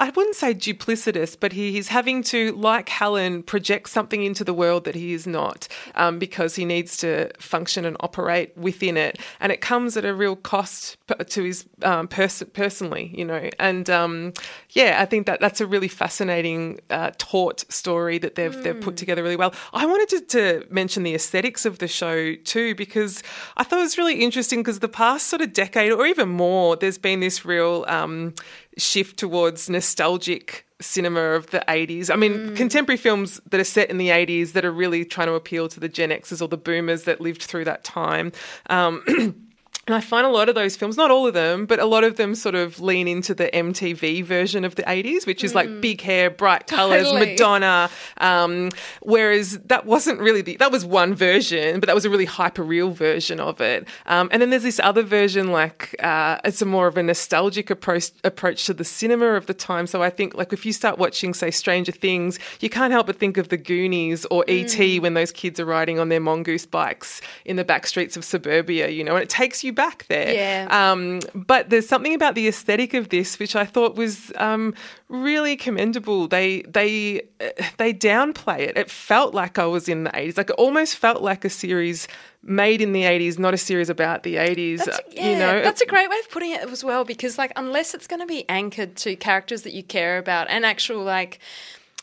[0.00, 4.54] I wouldn't say duplicitous, but he, he's having to, like Helen, project something into the
[4.54, 9.18] world that he is not um, because he needs to function and operate within it.
[9.40, 10.96] And it comes at a real cost
[11.28, 13.50] to his um, pers- personally, you know.
[13.58, 14.32] And um,
[14.70, 18.96] yeah, I think that that's a really fascinating uh, taut story that they've, they've put
[18.96, 19.52] together really well.
[19.74, 20.20] I wanted to,
[20.60, 23.22] to mention the aesthetics of the show too, because
[23.58, 26.76] I thought it was really interesting because the past sort of decade or even more,
[26.76, 28.34] there's been this real um,
[28.78, 32.10] shift towards nostalgic cinema of the 80s.
[32.10, 35.34] I mean, contemporary films that are set in the 80s that are really trying to
[35.34, 38.32] appeal to the Gen Xers or the boomers that lived through that time.
[38.68, 39.46] Um,
[39.90, 42.04] And I find a lot of those films, not all of them, but a lot
[42.04, 45.80] of them sort of lean into the MTV version of the 80s, which is like
[45.80, 47.32] big hair, bright colours, Totally.
[47.32, 47.90] Madonna.
[48.18, 48.70] Um,
[49.02, 52.62] whereas that wasn't really the, that was one version, but that was a really hyper
[52.62, 53.88] real version of it.
[54.06, 57.68] Um, and then there's this other version, like uh, it's a more of a nostalgic
[57.68, 59.88] approach, approach to the cinema of the time.
[59.88, 63.18] So I think, like, if you start watching, say, Stranger Things, you can't help but
[63.18, 65.00] think of the Goonies or E.T.
[65.00, 68.88] when those kids are riding on their mongoose bikes in the back streets of suburbia,
[68.88, 70.32] you know, and it takes you back there.
[70.32, 70.68] Yeah.
[70.70, 74.74] Um, but there's something about the aesthetic of this which I thought was um,
[75.08, 76.28] really commendable.
[76.28, 78.76] They they uh, they downplay it.
[78.76, 80.36] It felt like I was in the 80s.
[80.36, 82.08] Like it almost felt like a series
[82.42, 84.78] made in the 80s, not a series about the 80s.
[84.78, 87.04] That's, uh, yeah, you know, that's a great way of putting it as well.
[87.04, 90.64] Because like, unless it's going to be anchored to characters that you care about and
[90.64, 91.38] actual like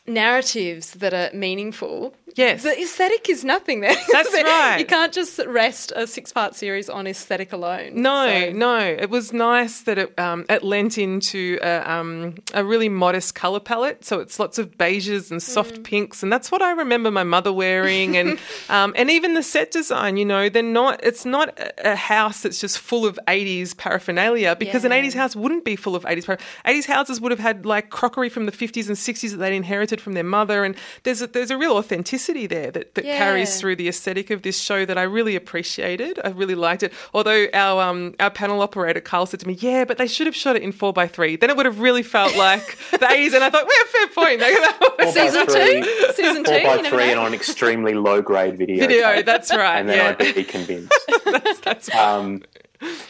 [0.06, 2.62] narratives that are meaningful, Yes.
[2.62, 3.94] the aesthetic is nothing there.
[4.12, 4.78] That's right.
[4.78, 8.00] You can't just rest a six-part series on aesthetic alone.
[8.00, 8.78] No, So- no.
[8.78, 13.60] It was nice that it um, it lent into a, um, a really modest color
[13.60, 14.04] palette.
[14.04, 15.84] So it's lots of beiges and soft Mm.
[15.84, 18.16] pinks, and that's what I remember my mother wearing.
[18.16, 18.38] And
[18.70, 20.16] um, and even the set design.
[20.16, 21.00] You know, they're not.
[21.02, 25.64] It's not a- house that's just full of '80s paraphernalia because an '80s house wouldn't
[25.64, 26.24] be full of '80s.
[26.26, 29.56] Par- '80s houses would have had like crockery from the '50s and '60s that they'd
[29.56, 33.58] inherited from their mother, and there's a, there's a real authenticity there that, that carries
[33.60, 36.18] through the aesthetic of this show that I really appreciated.
[36.24, 36.92] I really liked it.
[37.14, 40.36] Although our um, our panel operator Carl said to me, "Yeah, but they should have
[40.36, 41.36] shot it in four by three.
[41.36, 44.40] Then it would have really felt like the eighties." And I thought, "Well, fair point."
[44.42, 46.12] Four by Season three- two?
[46.14, 46.64] Season four two?
[46.64, 47.10] by You never three know.
[47.12, 48.78] and on extremely low grade video.
[48.78, 49.26] Video, tape.
[49.26, 49.78] that's right.
[49.78, 50.92] And then yeah, I'd be convinced.
[51.24, 52.42] that's, that's Um,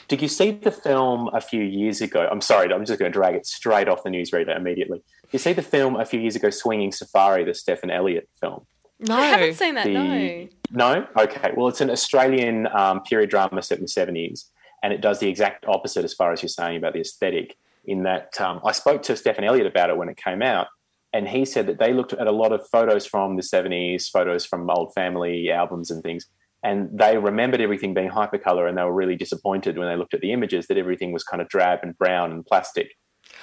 [0.08, 2.26] did you see the film a few years ago?
[2.30, 5.02] I'm sorry, I'm just going to drag it straight off the newsreader immediately.
[5.30, 8.64] You see the film a few years ago, Swinging Safari, the Stephan Elliott film?
[9.00, 9.14] No.
[9.16, 9.84] I haven't seen that.
[9.84, 10.48] The- no.
[10.70, 11.06] No?
[11.16, 11.52] Okay.
[11.56, 14.44] Well, it's an Australian um, period drama set in the 70s,
[14.82, 17.56] and it does the exact opposite as far as you're saying about the aesthetic.
[17.84, 20.66] In that, um, I spoke to Stephan Elliott about it when it came out,
[21.14, 24.44] and he said that they looked at a lot of photos from the 70s, photos
[24.44, 26.26] from old family albums and things,
[26.62, 30.20] and they remembered everything being hypercolor, and they were really disappointed when they looked at
[30.20, 32.92] the images that everything was kind of drab and brown and plastic.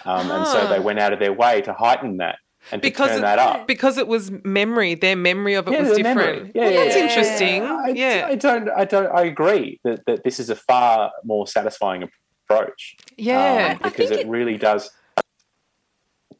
[0.06, 0.68] Um, And so Ah.
[0.68, 2.38] they went out of their way to heighten that
[2.71, 3.67] and because it, that up.
[3.67, 4.95] because it was memory.
[4.95, 6.51] Their memory of it Yeah, was different.
[6.56, 7.63] Yeah, well, yeah, that's interesting.
[7.63, 8.69] I, yeah, I don't.
[8.69, 9.08] I don't.
[9.13, 12.04] I agree that, that this is a far more satisfying
[12.49, 12.95] approach.
[13.17, 13.73] yeah.
[13.82, 14.89] um, because it, it- really does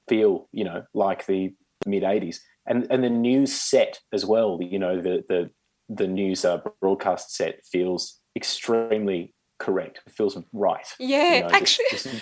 [0.08, 1.54] feel, you know, like the
[1.86, 4.60] mid '80s, and and the news set as well.
[4.62, 5.50] You know, the the
[5.90, 10.02] the news uh, broadcast set feels extremely correct.
[10.08, 10.88] It feels right.
[11.00, 12.22] Yeah, You know, actually-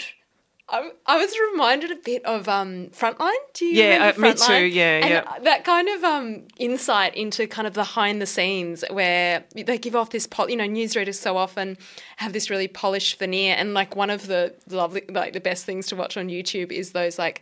[0.69, 3.33] I, I was reminded a bit of um, Frontline.
[3.53, 5.39] Do you Yeah, remember uh, me too, yeah, and yeah.
[5.43, 10.09] That kind of um, insight into kind of behind the scenes where they give off
[10.11, 11.77] this, pol- you know, newsreaders so often
[12.17, 15.87] have this really polished veneer, and like one of the lovely, like the best things
[15.87, 17.41] to watch on YouTube is those like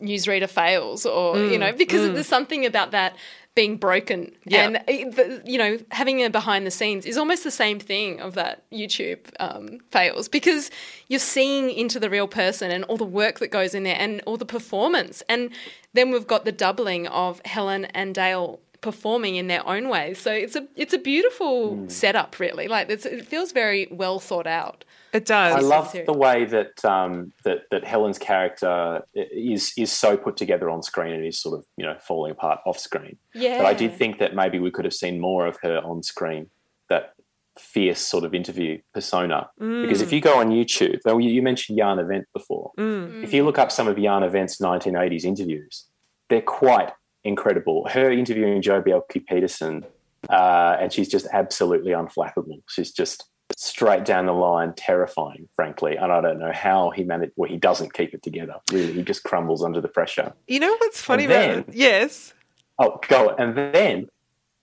[0.00, 3.16] newsreader fails, or Mm, you know, because there's something about that
[3.54, 4.76] being broken Yeah.
[4.88, 8.68] and you know having a behind the scenes is almost the same thing of that
[8.70, 10.70] youtube um, fails because
[11.08, 14.20] you're seeing into the real person and all the work that goes in there and
[14.26, 15.50] all the performance and
[15.92, 20.30] then we've got the doubling of helen and dale performing in their own ways so
[20.30, 21.88] it's a it's a beautiful hmm.
[21.88, 25.54] setup really like it's, it feels very well thought out It does.
[25.54, 30.68] I love the way that um, that that Helen's character is is so put together
[30.68, 33.16] on screen and is sort of you know falling apart off screen.
[33.32, 36.02] yeah But I did think that maybe we could have seen more of her on
[36.02, 36.50] screen.
[36.88, 37.14] That
[37.56, 39.48] fierce sort of interview persona.
[39.60, 39.82] Mm.
[39.82, 42.72] Because if you go on YouTube, though you you mentioned Jana Wendt before.
[42.76, 43.22] Mm.
[43.22, 45.86] If you look up some of Jana Wendt's 1980s interviews,
[46.28, 46.90] they're quite
[47.24, 47.88] incredible.
[47.88, 49.84] Her interviewing Joh Bjelke-Petersen,
[50.28, 52.62] uh, and she's just absolutely unflappable.
[52.68, 53.24] She's just
[53.56, 55.96] straight down the line, terrifying, frankly.
[55.96, 57.32] And I don't know how he managed.
[57.36, 58.56] Well, he doesn't keep it together.
[58.72, 60.32] Really, he just crumbles under the pressure.
[60.48, 61.74] You know what's funny And about then- it?
[61.74, 62.32] Yes.
[62.78, 64.08] Oh, go and then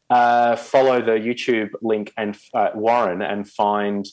[0.10, 4.06] uh, follow the YouTube link and uh, Warren and find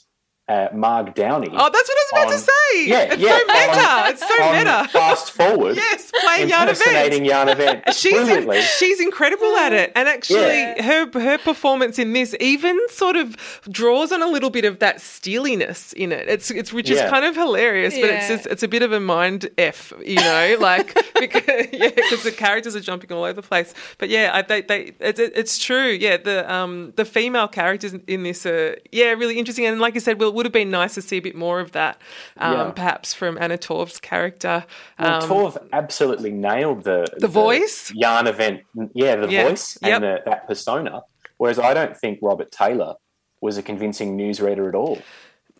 [0.49, 1.49] uh, Marg Downey.
[1.53, 2.87] Oh, that's what I was about to say.
[2.87, 3.89] Yeah, it's yeah, so meta.
[3.89, 4.89] on- it's so on meta.
[4.91, 5.77] Fast forward.
[5.77, 7.27] yes, playing Jana Wendt.
[7.27, 8.63] Jana Wendt She's brilliantly.
[8.63, 13.37] she's incredible at it, and actually, her her performance in this even sort of
[13.71, 16.29] draws on a little bit of that steeliness in it.
[16.29, 17.11] It's it's which is Yeah.
[17.11, 20.57] kind of hilarious, but it's just, it's a bit of a mind f, you know,
[20.61, 23.75] like because yeah, because the characters are jumping all over the place.
[23.99, 25.89] But yeah, I, they they it's, it's true.
[25.91, 29.99] Yeah, the um the female characters in this are yeah really interesting, and like I
[29.99, 32.01] said, well, it would have been nice to see a bit more of that,
[32.39, 32.71] um, Yeah.
[32.71, 34.65] perhaps from Anna Torv's character.
[34.99, 37.93] Well, Um, Torv absolutely nailed the The voice?
[38.01, 38.63] Jana Wendt.
[38.95, 39.49] Yeah, the Yeah.
[39.49, 39.93] voice Yep.
[39.95, 41.03] and the, that persona.
[41.37, 42.95] Whereas I don't think Robert Taylor
[43.41, 44.99] was a convincing newsreader at all.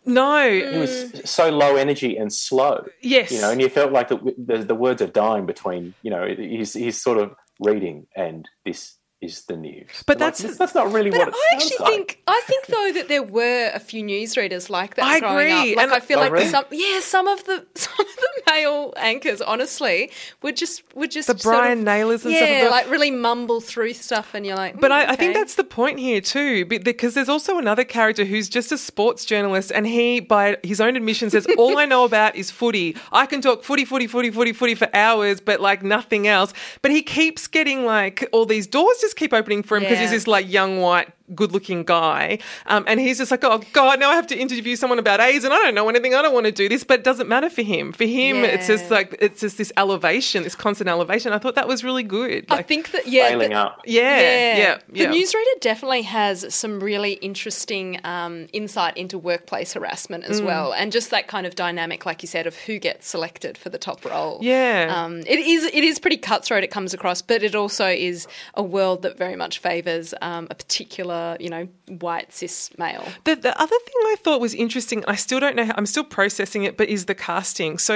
[0.05, 2.85] no, He was so low energy and slow.
[3.01, 5.93] yes, you know, and you felt like the, the the words are dying between.
[6.01, 9.87] You know, he's he's sort of reading and this is the news.
[10.05, 11.89] But Like, that's- that's not really But what it I actually like.
[11.93, 15.03] think I think though that there were a few newsreaders like that.
[15.03, 15.77] I growing agree, Up.
[15.77, 16.47] Like and- I feel Oh, like really?
[16.47, 20.09] some yeah some of the some of the male anchors honestly
[20.41, 23.11] would just would just The sort of- Brian Naylors and yeah stuff like like really
[23.11, 26.21] mumble through stuff and you're like But "Hmm, I, I think that's the point here
[26.21, 30.79] too, because there's also another character who's just a sports journalist, and he, by his
[30.79, 32.95] own admission, says, "All I know about is footy.
[33.11, 36.91] I can talk footy, footy, footy, footy, footy for hours, but like nothing else." But
[36.91, 40.15] he keeps getting like all these doors just keep opening for him because he's Yeah.
[40.17, 41.09] this like young white.
[41.35, 44.75] Good looking guy, um, and he's just like, oh god, now I have to interview
[44.75, 46.15] someone about AIDS, and I don't know anything.
[46.15, 47.91] I don't want to do this, but it doesn't matter for him.
[47.91, 51.31] For him, it's just like it's just this elevation, this constant elevation.
[51.33, 52.45] I thought that was really good.
[52.49, 53.81] I think that yeah the- up.
[53.85, 54.19] yeah,
[54.57, 55.09] yeah, yeah.
[55.11, 60.29] The newsreader definitely has some really interesting um, insight into workplace harassment Mm.
[60.29, 63.57] as well, and just that kind of dynamic, like you said, of who gets selected
[63.57, 64.39] for the top role.
[64.41, 64.91] Yeah.
[64.95, 65.65] um, it is.
[65.65, 66.63] It is pretty cutthroat.
[66.63, 70.55] It comes across, but it also is a world that very much favours um, a
[70.55, 73.05] particular, you know, white cis male.
[73.25, 76.03] The, the other thing I thought was interesting, I still don't know how, I'm still
[76.03, 77.77] processing it, but is the casting.
[77.77, 77.95] So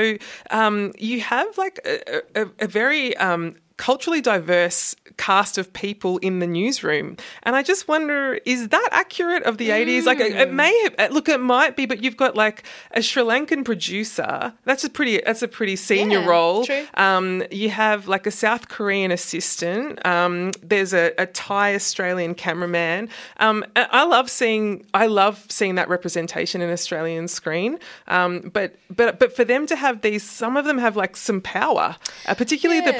[0.51, 6.39] um, you have like a, a, a very um, culturally diverse cast of people in
[6.39, 7.17] the newsroom.
[7.43, 10.05] And I just wonder, is that accurate of the 80s?
[10.05, 10.51] Like, it, Mm.
[10.53, 14.53] may have, look, it might be, but you've got like a Sri Lankan producer.
[14.65, 16.65] That's a pretty, that's a pretty senior Yeah, role.
[16.65, 16.85] true.
[16.95, 20.03] Um, you have like a South Korean assistant.
[20.05, 23.09] Um, there's a, a Thai Australian cameraman.
[23.37, 27.79] Um, I love seeing I love seeing that representation in Australian screen.
[28.07, 31.41] Um, but but but for them to have these, some of them have like some
[31.41, 31.95] power,
[32.27, 32.99] uh, particularly the Yeah.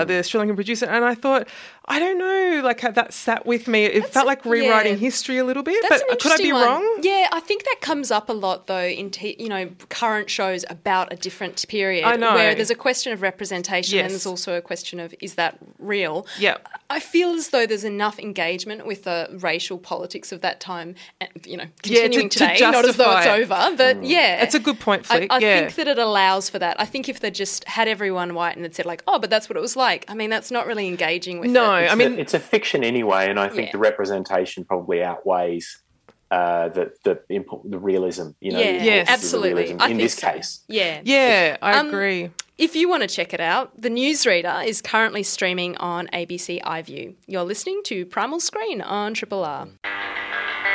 [0.00, 0.86] Producer, the Sri Lankan producer.
[0.86, 1.48] And I thought.
[1.90, 3.84] I don't know, like how that sat with me.
[3.84, 4.98] It felt like rewriting yeah.
[4.98, 6.64] history a little bit, That's but an could I be one.
[6.64, 6.98] wrong?
[7.02, 10.64] Yeah, I think that comes up a lot though in t- you know current shows
[10.70, 12.04] about a different period.
[12.04, 12.34] I know.
[12.34, 14.04] where there's a question of representation Yes.
[14.04, 16.28] and there's also a question of is that real?
[16.38, 16.58] Yeah.
[16.88, 21.30] I feel as though there's enough engagement with the racial politics of that time, and,
[21.44, 23.74] you know, Yeah, to- continuing to today, not as though it's over.
[23.76, 24.08] But mm.
[24.08, 25.32] yeah, That's a good point, I, Flick.
[25.32, 25.60] I yeah.
[25.60, 26.80] think that it allows for that.
[26.80, 29.48] I think if they just had everyone white and had said like, oh, but that's
[29.48, 30.04] what it was like.
[30.08, 31.50] I mean, that's not really engaging with.
[31.50, 31.79] No, it.
[31.88, 33.72] I mean, it's a fiction anyway, and I think Yeah.
[33.72, 35.82] the representation probably outweighs
[36.30, 38.28] uh, the the imp- the realism.
[38.40, 39.06] You know, Yeah, the Yes.
[39.08, 39.62] the absolutely.
[39.64, 40.30] realism in this so.
[40.30, 40.60] case.
[40.68, 42.30] yeah, yeah, I Um, agree.
[42.56, 47.14] If you want to check it out, the newsreader is currently streaming on ABC iView.
[47.26, 49.66] You're listening to Primal Screen on Triple R.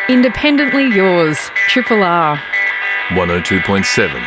[0.10, 1.38] Independently yours,
[1.70, 2.38] Triple R.
[3.10, 4.22] 102.7.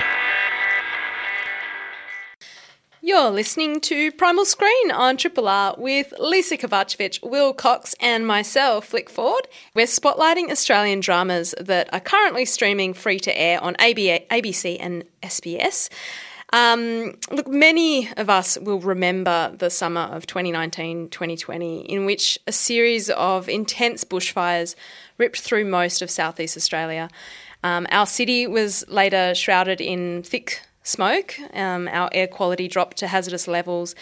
[3.09, 8.89] You're listening to Primal Screen on Triple R with Lisa Kovacevic, Will Cox, and myself,
[8.89, 9.49] Flick Ford.
[9.75, 15.89] We're spotlighting Australian dramas that are currently streaming free to air on ABC and SBS.
[16.53, 22.53] Um, look, many of us will remember the summer of 2019 2020, in which a
[22.53, 24.75] series of intense bushfires
[25.17, 27.09] ripped through most of southeast Australia.
[27.65, 31.37] Um, our city was later shrouded in thick smoke.
[31.55, 33.95] Um, our air quality dropped to hazardous levels,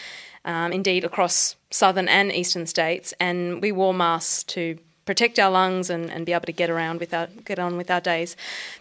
[0.44, 5.88] um, indeed, across southern and eastern states, and we wore masks to protect our lungs
[5.88, 8.36] and, and be able to get around with our, get on with our days.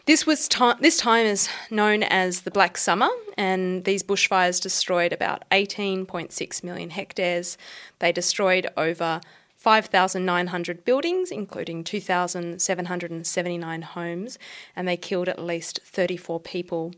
[0.06, 0.78] This was time.
[0.82, 6.90] This time is known as the Black Summer, and these bushfires destroyed about 18.6 million
[6.90, 7.58] hectares.
[8.00, 9.22] They destroyed over
[9.56, 14.38] 5,900 buildings, including 2,779 homes,
[14.76, 16.94] and they killed at least 34 people.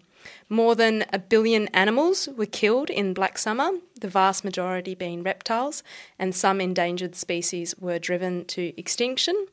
[0.50, 5.84] More than a billion animals were killed in Black Summer, the vast majority being reptiles,
[6.18, 9.48] and some endangered species were driven to extinction.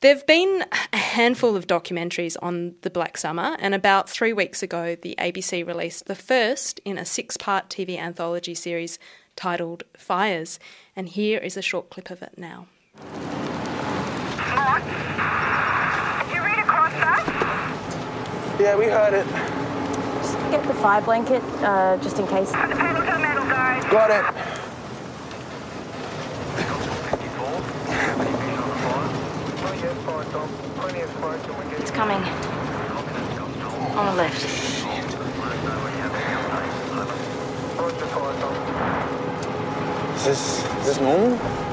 [0.00, 4.62] There have been a handful of documentaries on the Black Summer, and about three weeks
[4.62, 8.98] ago, the ABC released the first in a six part TV anthology series
[9.36, 10.58] titled Fires.
[10.94, 12.66] And here is a short clip of it now.
[16.32, 18.56] You read across that?
[18.58, 19.65] Yeah, we heard it.
[20.50, 22.52] Get the fire blanket, uh, just in case.
[22.52, 22.76] Pedal
[23.18, 23.84] metal, guys.
[23.90, 24.24] Got it.
[31.78, 32.22] It's coming.
[33.96, 34.44] On the left.
[40.16, 41.65] Is this, is this normal?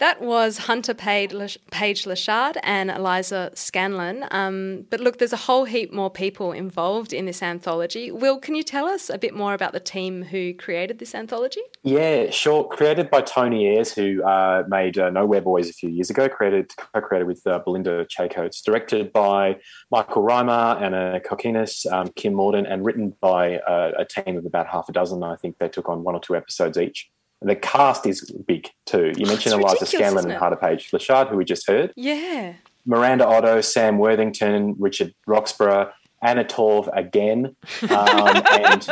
[0.00, 4.26] That was Hunter Page-Lochard and Eliza Scanlen.
[4.30, 8.10] Um, but look, there's a whole heap more people involved in this anthology.
[8.10, 11.60] Will, can you tell us a bit more about the team who created this anthology?
[11.82, 12.64] Yeah, sure.
[12.64, 16.30] Created by Tony Ayres, who uh, made uh, Nowhere Boys a few years ago.
[16.30, 18.50] Created, co-created with uh, Belinda Chayko.
[18.64, 19.58] Directed by
[19.90, 24.66] Michael Rymer, Ana Kokkinos, um, Kim Mordaunt, and written by uh, a team of about
[24.66, 25.22] half a dozen.
[25.22, 27.10] I think they took on one or two episodes each.
[27.42, 29.12] The cast is big too.
[29.16, 30.32] You mentioned it's Eliza Scanlen and?
[30.34, 31.92] Hunter Page-Lochard, who we just heard.
[31.96, 32.54] Yeah.
[32.86, 35.88] Miranda Otto, Sam Worthington, Richard Roxburgh,
[36.22, 37.56] Anna Torv again,
[37.88, 38.86] um, and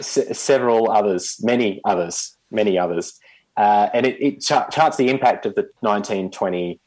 [0.00, 3.18] several others, many others, many others.
[3.56, 6.80] Uh, and it, it char- charts the impact of the 1920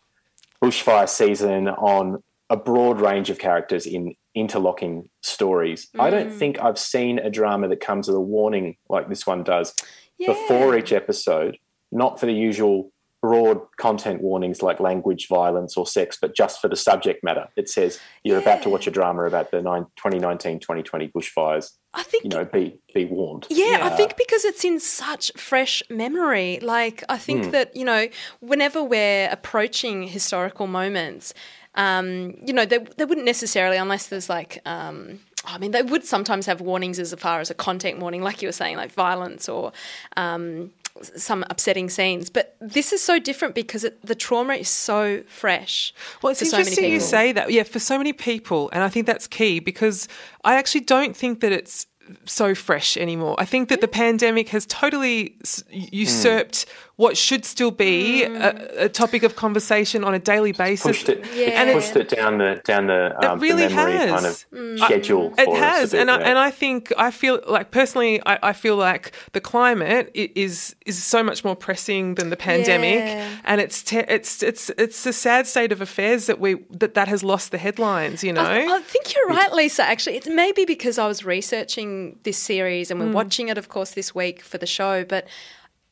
[0.62, 5.88] bushfire season on a broad range of characters in interlocking stories.
[5.98, 6.38] I don't Mm.
[6.38, 9.74] think I've seen a drama that comes with a warning like this one does
[10.20, 10.28] Yeah.
[10.34, 11.58] before each episode,
[11.92, 12.92] not for the usual
[13.22, 17.48] broad content warnings like language, violence, or sex, but just for the subject matter.
[17.56, 21.72] It says you're about to watch a drama about the 2019 2020 bushfires.
[21.96, 23.48] I think you know, be be warned.
[23.50, 26.60] Yeah, I think because it's in such fresh memory.
[26.62, 27.52] Like, I think Mm.
[27.52, 28.08] that, you know,
[28.40, 31.34] whenever we're approaching historical moments,
[31.74, 36.04] um, you know, they, they wouldn't necessarily, unless there's like, um, I mean, they would
[36.04, 39.48] sometimes have warnings as far as a content warning, like you were saying, like violence
[39.48, 39.72] or
[40.16, 40.72] um,
[41.02, 42.30] some upsetting scenes.
[42.30, 45.94] But this is so different because it, the trauma is so fresh.
[46.22, 47.52] Well, it's for so many interesting you say that.
[47.52, 50.08] Yeah, for so many people, and I think that's key because
[50.44, 51.88] I actually don't think that it's
[52.26, 53.36] so fresh anymore.
[53.38, 56.66] I think that the pandemic has totally s- usurped
[56.98, 60.86] what should still be a, a topic of conversation on a daily basis.
[60.86, 63.94] pushed it, and it pushed it down the down the, um, it really the memory
[63.98, 64.10] has.
[64.12, 64.80] kind of Mm.
[64.86, 65.34] schedule.
[65.38, 66.26] It for has, bit, and I, yeah.
[66.30, 71.04] and I think I feel like personally, I, I feel like the climate is is
[71.04, 73.30] so much more pressing than the pandemic, Yeah.
[73.46, 77.08] and it's te- it's it's it's a sad state of affairs that we that that
[77.08, 78.24] has lost the headlines.
[78.24, 79.84] You know, I, I think you're right, Lisa.
[79.84, 83.14] Actually, it's maybe because I was researching this series and we're Mm.
[83.14, 85.28] watching it, of course, this week for the show, but.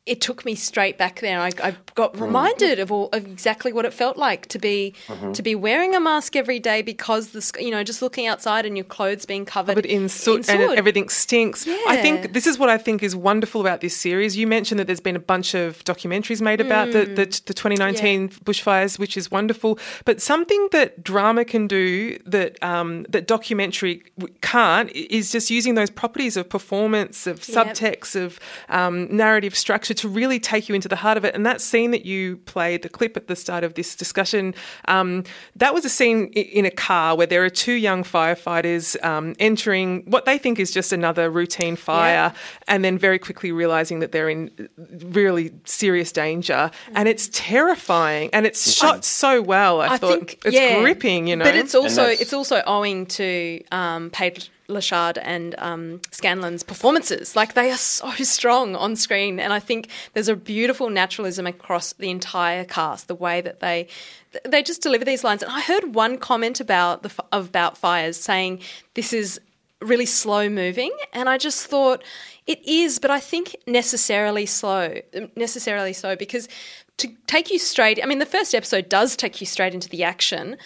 [0.06, 1.40] It took me straight back there.
[1.40, 5.34] I, I got reminded of all of exactly what it felt like to be Mhm.
[5.34, 8.76] to be wearing a mask every day because the you know just looking outside and
[8.76, 10.78] your clothes being covered but in soot, and soot.
[10.78, 11.66] everything stinks.
[11.88, 14.36] I think this is what I think is wonderful about this series.
[14.36, 18.28] You mentioned that there's been a bunch of documentaries made about the, the the 2019
[18.44, 19.78] bushfires, which is wonderful.
[20.04, 24.04] But something that drama can do that um, that documentary
[24.40, 27.56] can't is just using those properties of performance, of Yep.
[27.56, 28.38] subtext, of
[28.68, 31.34] um, narrative structure to really take you into the heart of it.
[31.34, 34.54] And that scene that you played, the clip at the start of this discussion,
[34.88, 35.24] um,
[35.56, 40.04] that was a scene in a car where there are two young firefighters um, entering
[40.06, 42.32] what they think is just another routine fire,
[42.68, 46.70] and then very quickly realizing that they're in really serious danger.
[46.94, 49.80] And it's terrifying, and it's shot so well.
[49.80, 50.80] I, thought think it's yeah.
[50.80, 51.44] gripping, you know.
[51.44, 57.36] But it's also it's also owing to um, Page Lochard and um, Scanlen's performances.
[57.36, 61.92] Like they are so strong on screen, and I think there's a beautiful naturalism across
[61.94, 63.08] the entire cast.
[63.08, 63.88] The way that they
[64.44, 65.42] they just deliver these lines.
[65.42, 68.60] And I heard one comment about the about fires saying
[68.94, 69.40] this is
[69.80, 72.02] really slow moving, and I just thought
[72.46, 75.00] it is, but I think necessarily slow,
[75.36, 76.48] necessarily slow because
[76.98, 78.02] to take you straight.
[78.02, 80.56] I mean, the first episode does take you straight into the action.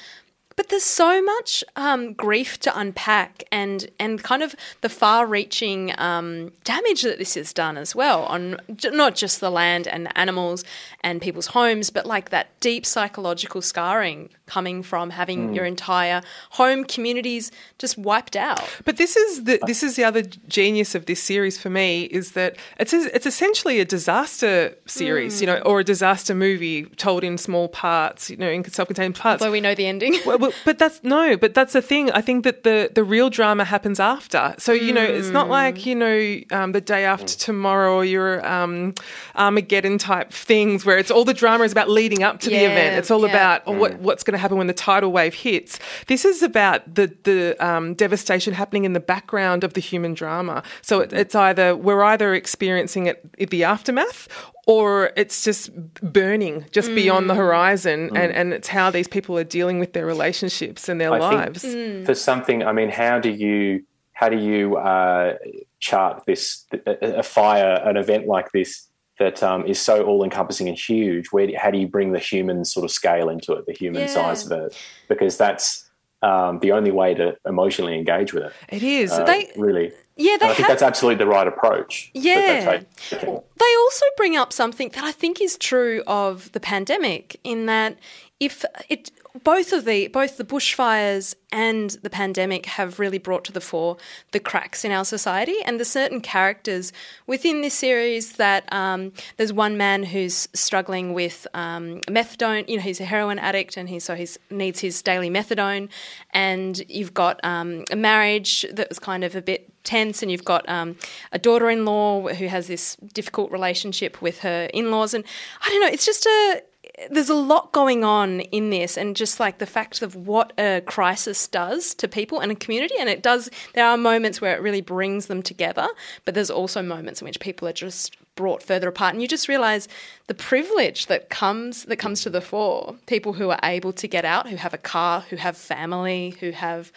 [0.61, 6.53] But there's so much um, grief to unpack, and and kind of the far-reaching um,
[6.65, 8.59] damage that this has done as well on
[8.93, 10.63] not just the land and animals
[11.03, 15.55] and people's homes, but like that deep psychological scarring coming from having Mm.
[15.55, 16.21] your entire
[16.51, 18.63] home communities just wiped out.
[18.85, 22.33] But this is the this is the other genius of this series for me is
[22.33, 27.39] that it's it's essentially a disaster series, you know, or a disaster movie told in
[27.39, 29.41] small parts, you know, in self-contained parts.
[29.43, 30.17] Although we know the ending.
[30.27, 32.11] Well, well, but that's no, but that's the thing.
[32.11, 34.55] I think that the the real drama happens after.
[34.59, 38.47] So you know, it's not like you know um, the day after tomorrow or your
[38.47, 38.95] um,
[39.37, 42.99] Armageddon type things where it's all the drama is about leading up to the event.
[42.99, 43.29] It's all yeah.
[43.29, 45.79] about oh, what what's going to happen when the tidal wave hits.
[46.09, 50.65] This is about the the um, devastation happening in the background of the human drama.
[50.83, 54.27] So it, it's either we're either experiencing it in the aftermath
[54.67, 55.71] or it's just
[56.03, 57.45] burning just beyond the Mm.
[57.45, 61.21] horizon and, and it's how these people are dealing with their relationships and their I
[61.21, 61.65] think lives.
[61.65, 62.05] Mm.
[62.05, 62.65] for something.
[62.65, 65.37] I mean, how do you how do you uh,
[65.79, 68.90] chart this a, a fire, an event like this
[69.21, 71.29] that um, is so all encompassing and huge?
[71.29, 74.03] Where do, how do you bring the human sort of scale into it, the human
[74.03, 74.09] Yeah.
[74.09, 74.77] size of it?
[75.09, 75.89] Because that's
[76.23, 78.53] um, the only way to emotionally engage with it.
[78.69, 79.13] It is.
[79.13, 79.93] Uh, They- really.
[80.17, 82.11] Yeah, And they I think have- that's absolutely the right approach.
[82.15, 82.81] they Yeah.
[83.13, 87.97] They also bring up something that I think is true of the pandemic in that
[88.39, 89.11] if it
[89.43, 93.97] both of the both the bushfires and the pandemic have really brought to the fore
[94.33, 96.93] the cracks in our society and the certain characters
[97.27, 102.83] within this series that um, there's one man who's struggling with um, methadone you know
[102.83, 105.89] he's a heroin addict and he so he needs his daily methadone.
[106.33, 110.45] And you've got um, a marriage that was kind of a bit tense, and you've
[110.45, 110.97] got um,
[111.33, 115.25] a daughter-in-law who has this difficult relationship with her in-laws, and
[115.63, 116.63] I don't know, it's just a
[117.09, 120.83] there's a lot going on in this and just like the fact of what a
[120.87, 122.95] crisis does to people and a community.
[122.99, 125.89] And it does there are moments where it really brings them together
[126.25, 129.15] but there's also moments in which people are just brought further apart.
[129.15, 129.89] And you just realize
[130.27, 132.97] the privilege that comes that comes to the fore.
[133.07, 136.51] People who are able to get out who have a car who have family who
[136.51, 136.93] have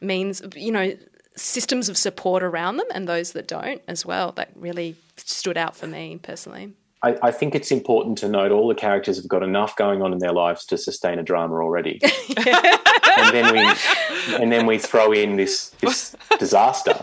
[0.00, 0.96] means you know
[1.36, 4.32] systems of support around them and those that don't as well.
[4.32, 6.72] That really stood out for me personally
[7.02, 10.12] I, I, think it's important to note all the characters have got enough going on
[10.12, 12.00] in their lives to sustain a drama already,
[12.36, 16.94] and then we and then we throw in this this disaster,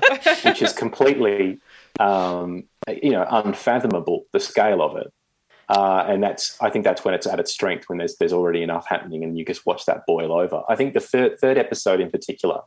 [0.44, 1.60] which is completely
[2.00, 2.64] um,
[3.02, 5.12] you know unfathomable the scale of it.
[5.68, 8.64] Uh, and that's I think that's when it's at its strength when there's there's already
[8.64, 10.62] enough happening and you just watch that boil over.
[10.70, 12.62] I think the third third episode in particular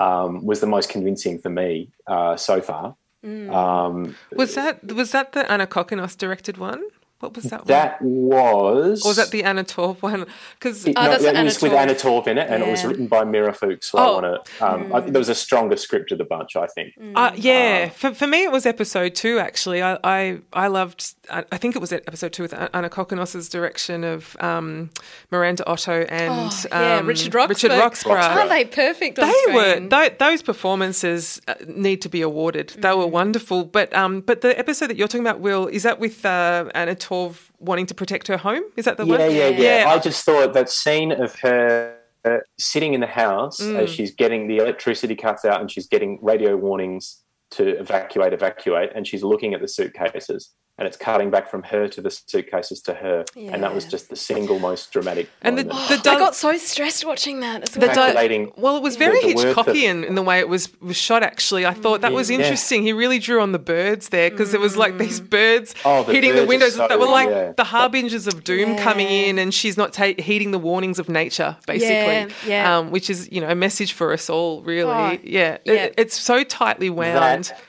[0.00, 3.52] um, was the most convincing for me uh, so far Mm.
[3.52, 6.82] Um, was that was that the Ana Kokkinos directed one?
[7.20, 7.66] What was that?
[7.66, 8.28] That one?
[8.28, 9.04] was.
[9.04, 10.26] Or was that the Anna Torv one?
[10.54, 12.68] Because oh, no, it was with Anna Torv in it, and yeah.
[12.68, 13.90] it was written by Mira Fuchs.
[13.90, 14.02] So oh.
[14.02, 14.64] I want to.
[14.64, 15.12] Um, mm.
[15.12, 16.94] there was a stronger script of the bunch, I think.
[16.96, 17.12] Mm.
[17.16, 19.40] Uh, yeah, uh, for, for me, it was episode two.
[19.40, 21.14] Actually, I I, I loved.
[21.30, 24.90] I think it was episode two with Ana Kokkinos's direction of um,
[25.30, 27.70] Miranda Otto and oh, yeah, um, Richard Roxburgh.
[27.70, 28.16] Richard Roxburgh.
[28.16, 29.16] Aren't they perfect?
[29.16, 29.56] they screen?
[29.56, 29.88] were.
[29.88, 32.70] Th- those performances uh, need to be awarded.
[32.78, 33.10] They were mm.
[33.10, 33.64] wonderful.
[33.64, 36.70] But um, but the episode that you're talking about, Will, is that with uh,
[37.08, 38.62] Torv wanting to protect her home.
[38.76, 39.20] Is that the yeah, one?
[39.20, 39.88] Yeah, yeah, yeah.
[39.88, 43.76] I just thought that scene of her uh, sitting in the house mm.
[43.76, 48.90] as she's getting the electricity cuts out and she's getting radio warnings to evacuate, evacuate,
[48.94, 52.80] and she's looking at the suitcases and it's cutting back from her to the suitcases
[52.82, 53.50] to her, yeah.
[53.52, 55.28] and that was just the single most dramatic.
[55.42, 57.92] And the, the I got so stressed watching that as well.
[57.92, 61.24] Di- well, it was very Hitchcockian in the way it was, was shot.
[61.24, 62.82] Actually, I thought that was interesting.
[62.82, 62.88] Yeah.
[62.88, 64.54] He really drew on the birds there because mm.
[64.54, 65.28] it was like these mm.
[65.28, 67.52] birds oh, the hitting birds the windows so, that were like yeah.
[67.56, 71.56] the harbingers of doom coming in, and she's not ta- heeding the warnings of nature,
[71.66, 72.32] basically.
[72.46, 74.90] Yeah, um, which is you know a message for us all, really.
[74.90, 77.46] Oh, yeah, it, it's so tightly wound.
[77.46, 77.60] That,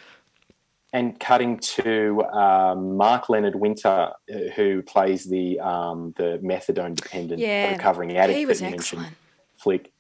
[0.91, 7.39] and cutting to um, Mark Leonard Winter, uh, who plays the um, the methadone dependent
[7.39, 7.71] yeah.
[7.71, 9.03] recovering addict he was that you excellent.
[9.03, 9.17] mentioned,
[9.57, 9.91] Flick.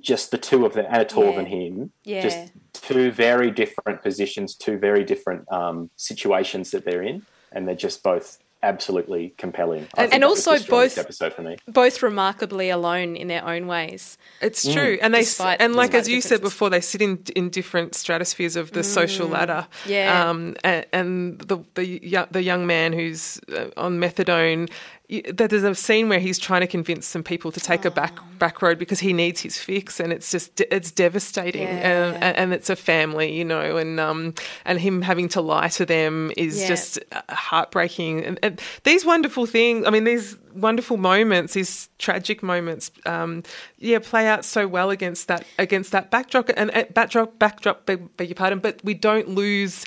[0.00, 1.38] Just the two of them, Anna Torv yeah.
[1.40, 2.22] and him, yeah.
[2.22, 7.74] just two very different positions, two very different um, situations that they're in, and they're
[7.74, 9.88] just both absolutely compelling.
[9.96, 11.56] And, and also both episode for me.
[11.66, 14.18] both remarkably alone in their own ways.
[14.40, 14.72] It's mm.
[14.72, 17.94] true, and they despite, and like as you said before, they sit in in different
[17.94, 18.84] stratospheres of the mm.
[18.84, 19.66] social ladder.
[19.86, 24.70] Yeah, um, and, and, the the the young man who's uh, on methadone
[25.08, 27.88] there's a scene where he's trying to convince some people to take oh.
[27.88, 32.14] a back back road because he needs his fix, and it's just it's devastating, yeah.
[32.14, 34.34] and, and, it's a family, you know, and um
[34.64, 36.68] and him having to lie to them is yeah.
[36.68, 38.24] just uh, heartbreaking.
[38.24, 43.42] And, and, these wonderful things, I mean, these wonderful moments, these tragic moments, um,
[43.78, 47.86] yeah, play out so well against that against that backdrop and uh, backdrop backdrop.
[47.86, 49.84] Beg, beg your pardon, but we don't lose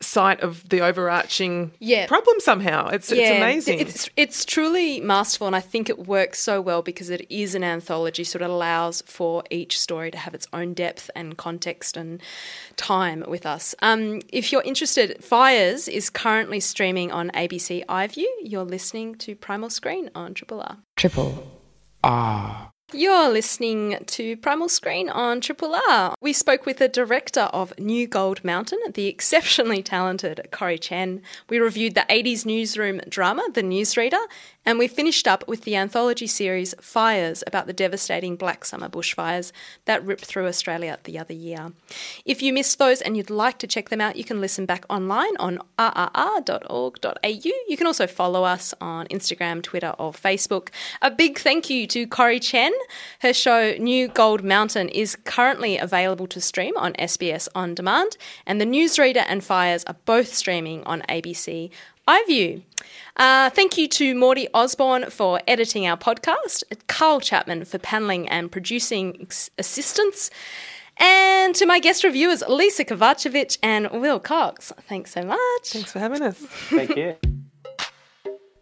[0.00, 2.06] sight of the overarching yeah.
[2.06, 2.88] problem somehow.
[2.88, 3.30] It's, yeah.
[3.30, 3.80] it's amazing.
[3.80, 7.64] It's, it's truly masterful, and I think it works so well because it is an
[7.64, 12.20] anthology, so it allows for each story to have its own depth and context and
[12.76, 13.74] time with us.
[13.80, 18.26] Um, if you're interested, Fires is currently streaming on ABC iView.
[18.42, 20.78] You're listening to Primal Screen on Triple R.
[20.96, 21.50] Triple
[22.04, 22.70] R.
[22.92, 26.14] You're listening to Primal Screen on Triple R.
[26.20, 31.20] We spoke with the director of New Gold Mountain, the exceptionally talented Corrie Chen.
[31.50, 34.24] We reviewed the 80s newsroom drama, The Newsreader,
[34.66, 39.52] and we finished up with the anthology series Fires about the devastating Black Summer bushfires
[39.84, 41.72] that ripped through Australia the other year.
[42.24, 44.84] If you missed those and you'd like to check them out, you can listen back
[44.90, 47.16] online on rrr.org.au.
[47.22, 50.68] You can also follow us on Instagram, Twitter, or Facebook.
[51.00, 52.72] A big thank you to Corrie Chen.
[53.20, 58.60] Her show New Gold Mountain is currently available to stream on SBS On Demand, and
[58.60, 61.70] The Newsreader and Fires are both streaming on ABC
[62.06, 62.62] iView.
[63.16, 68.52] Uh, thank you to Mordy Osborne for editing our podcast, Carl Chapman for paneling and
[68.52, 69.26] producing
[69.58, 70.30] assistance,
[70.98, 74.72] and to my guest reviewers, Lisa Kovacevic and Will Cox.
[74.88, 75.38] Thanks so much.
[75.64, 76.36] Thanks for having us.
[76.36, 77.16] Thank you.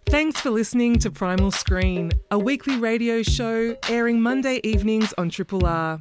[0.07, 5.67] Thanks for listening to Primal Screen, a weekly radio show airing Monday evenings on Triple
[5.67, 6.01] R.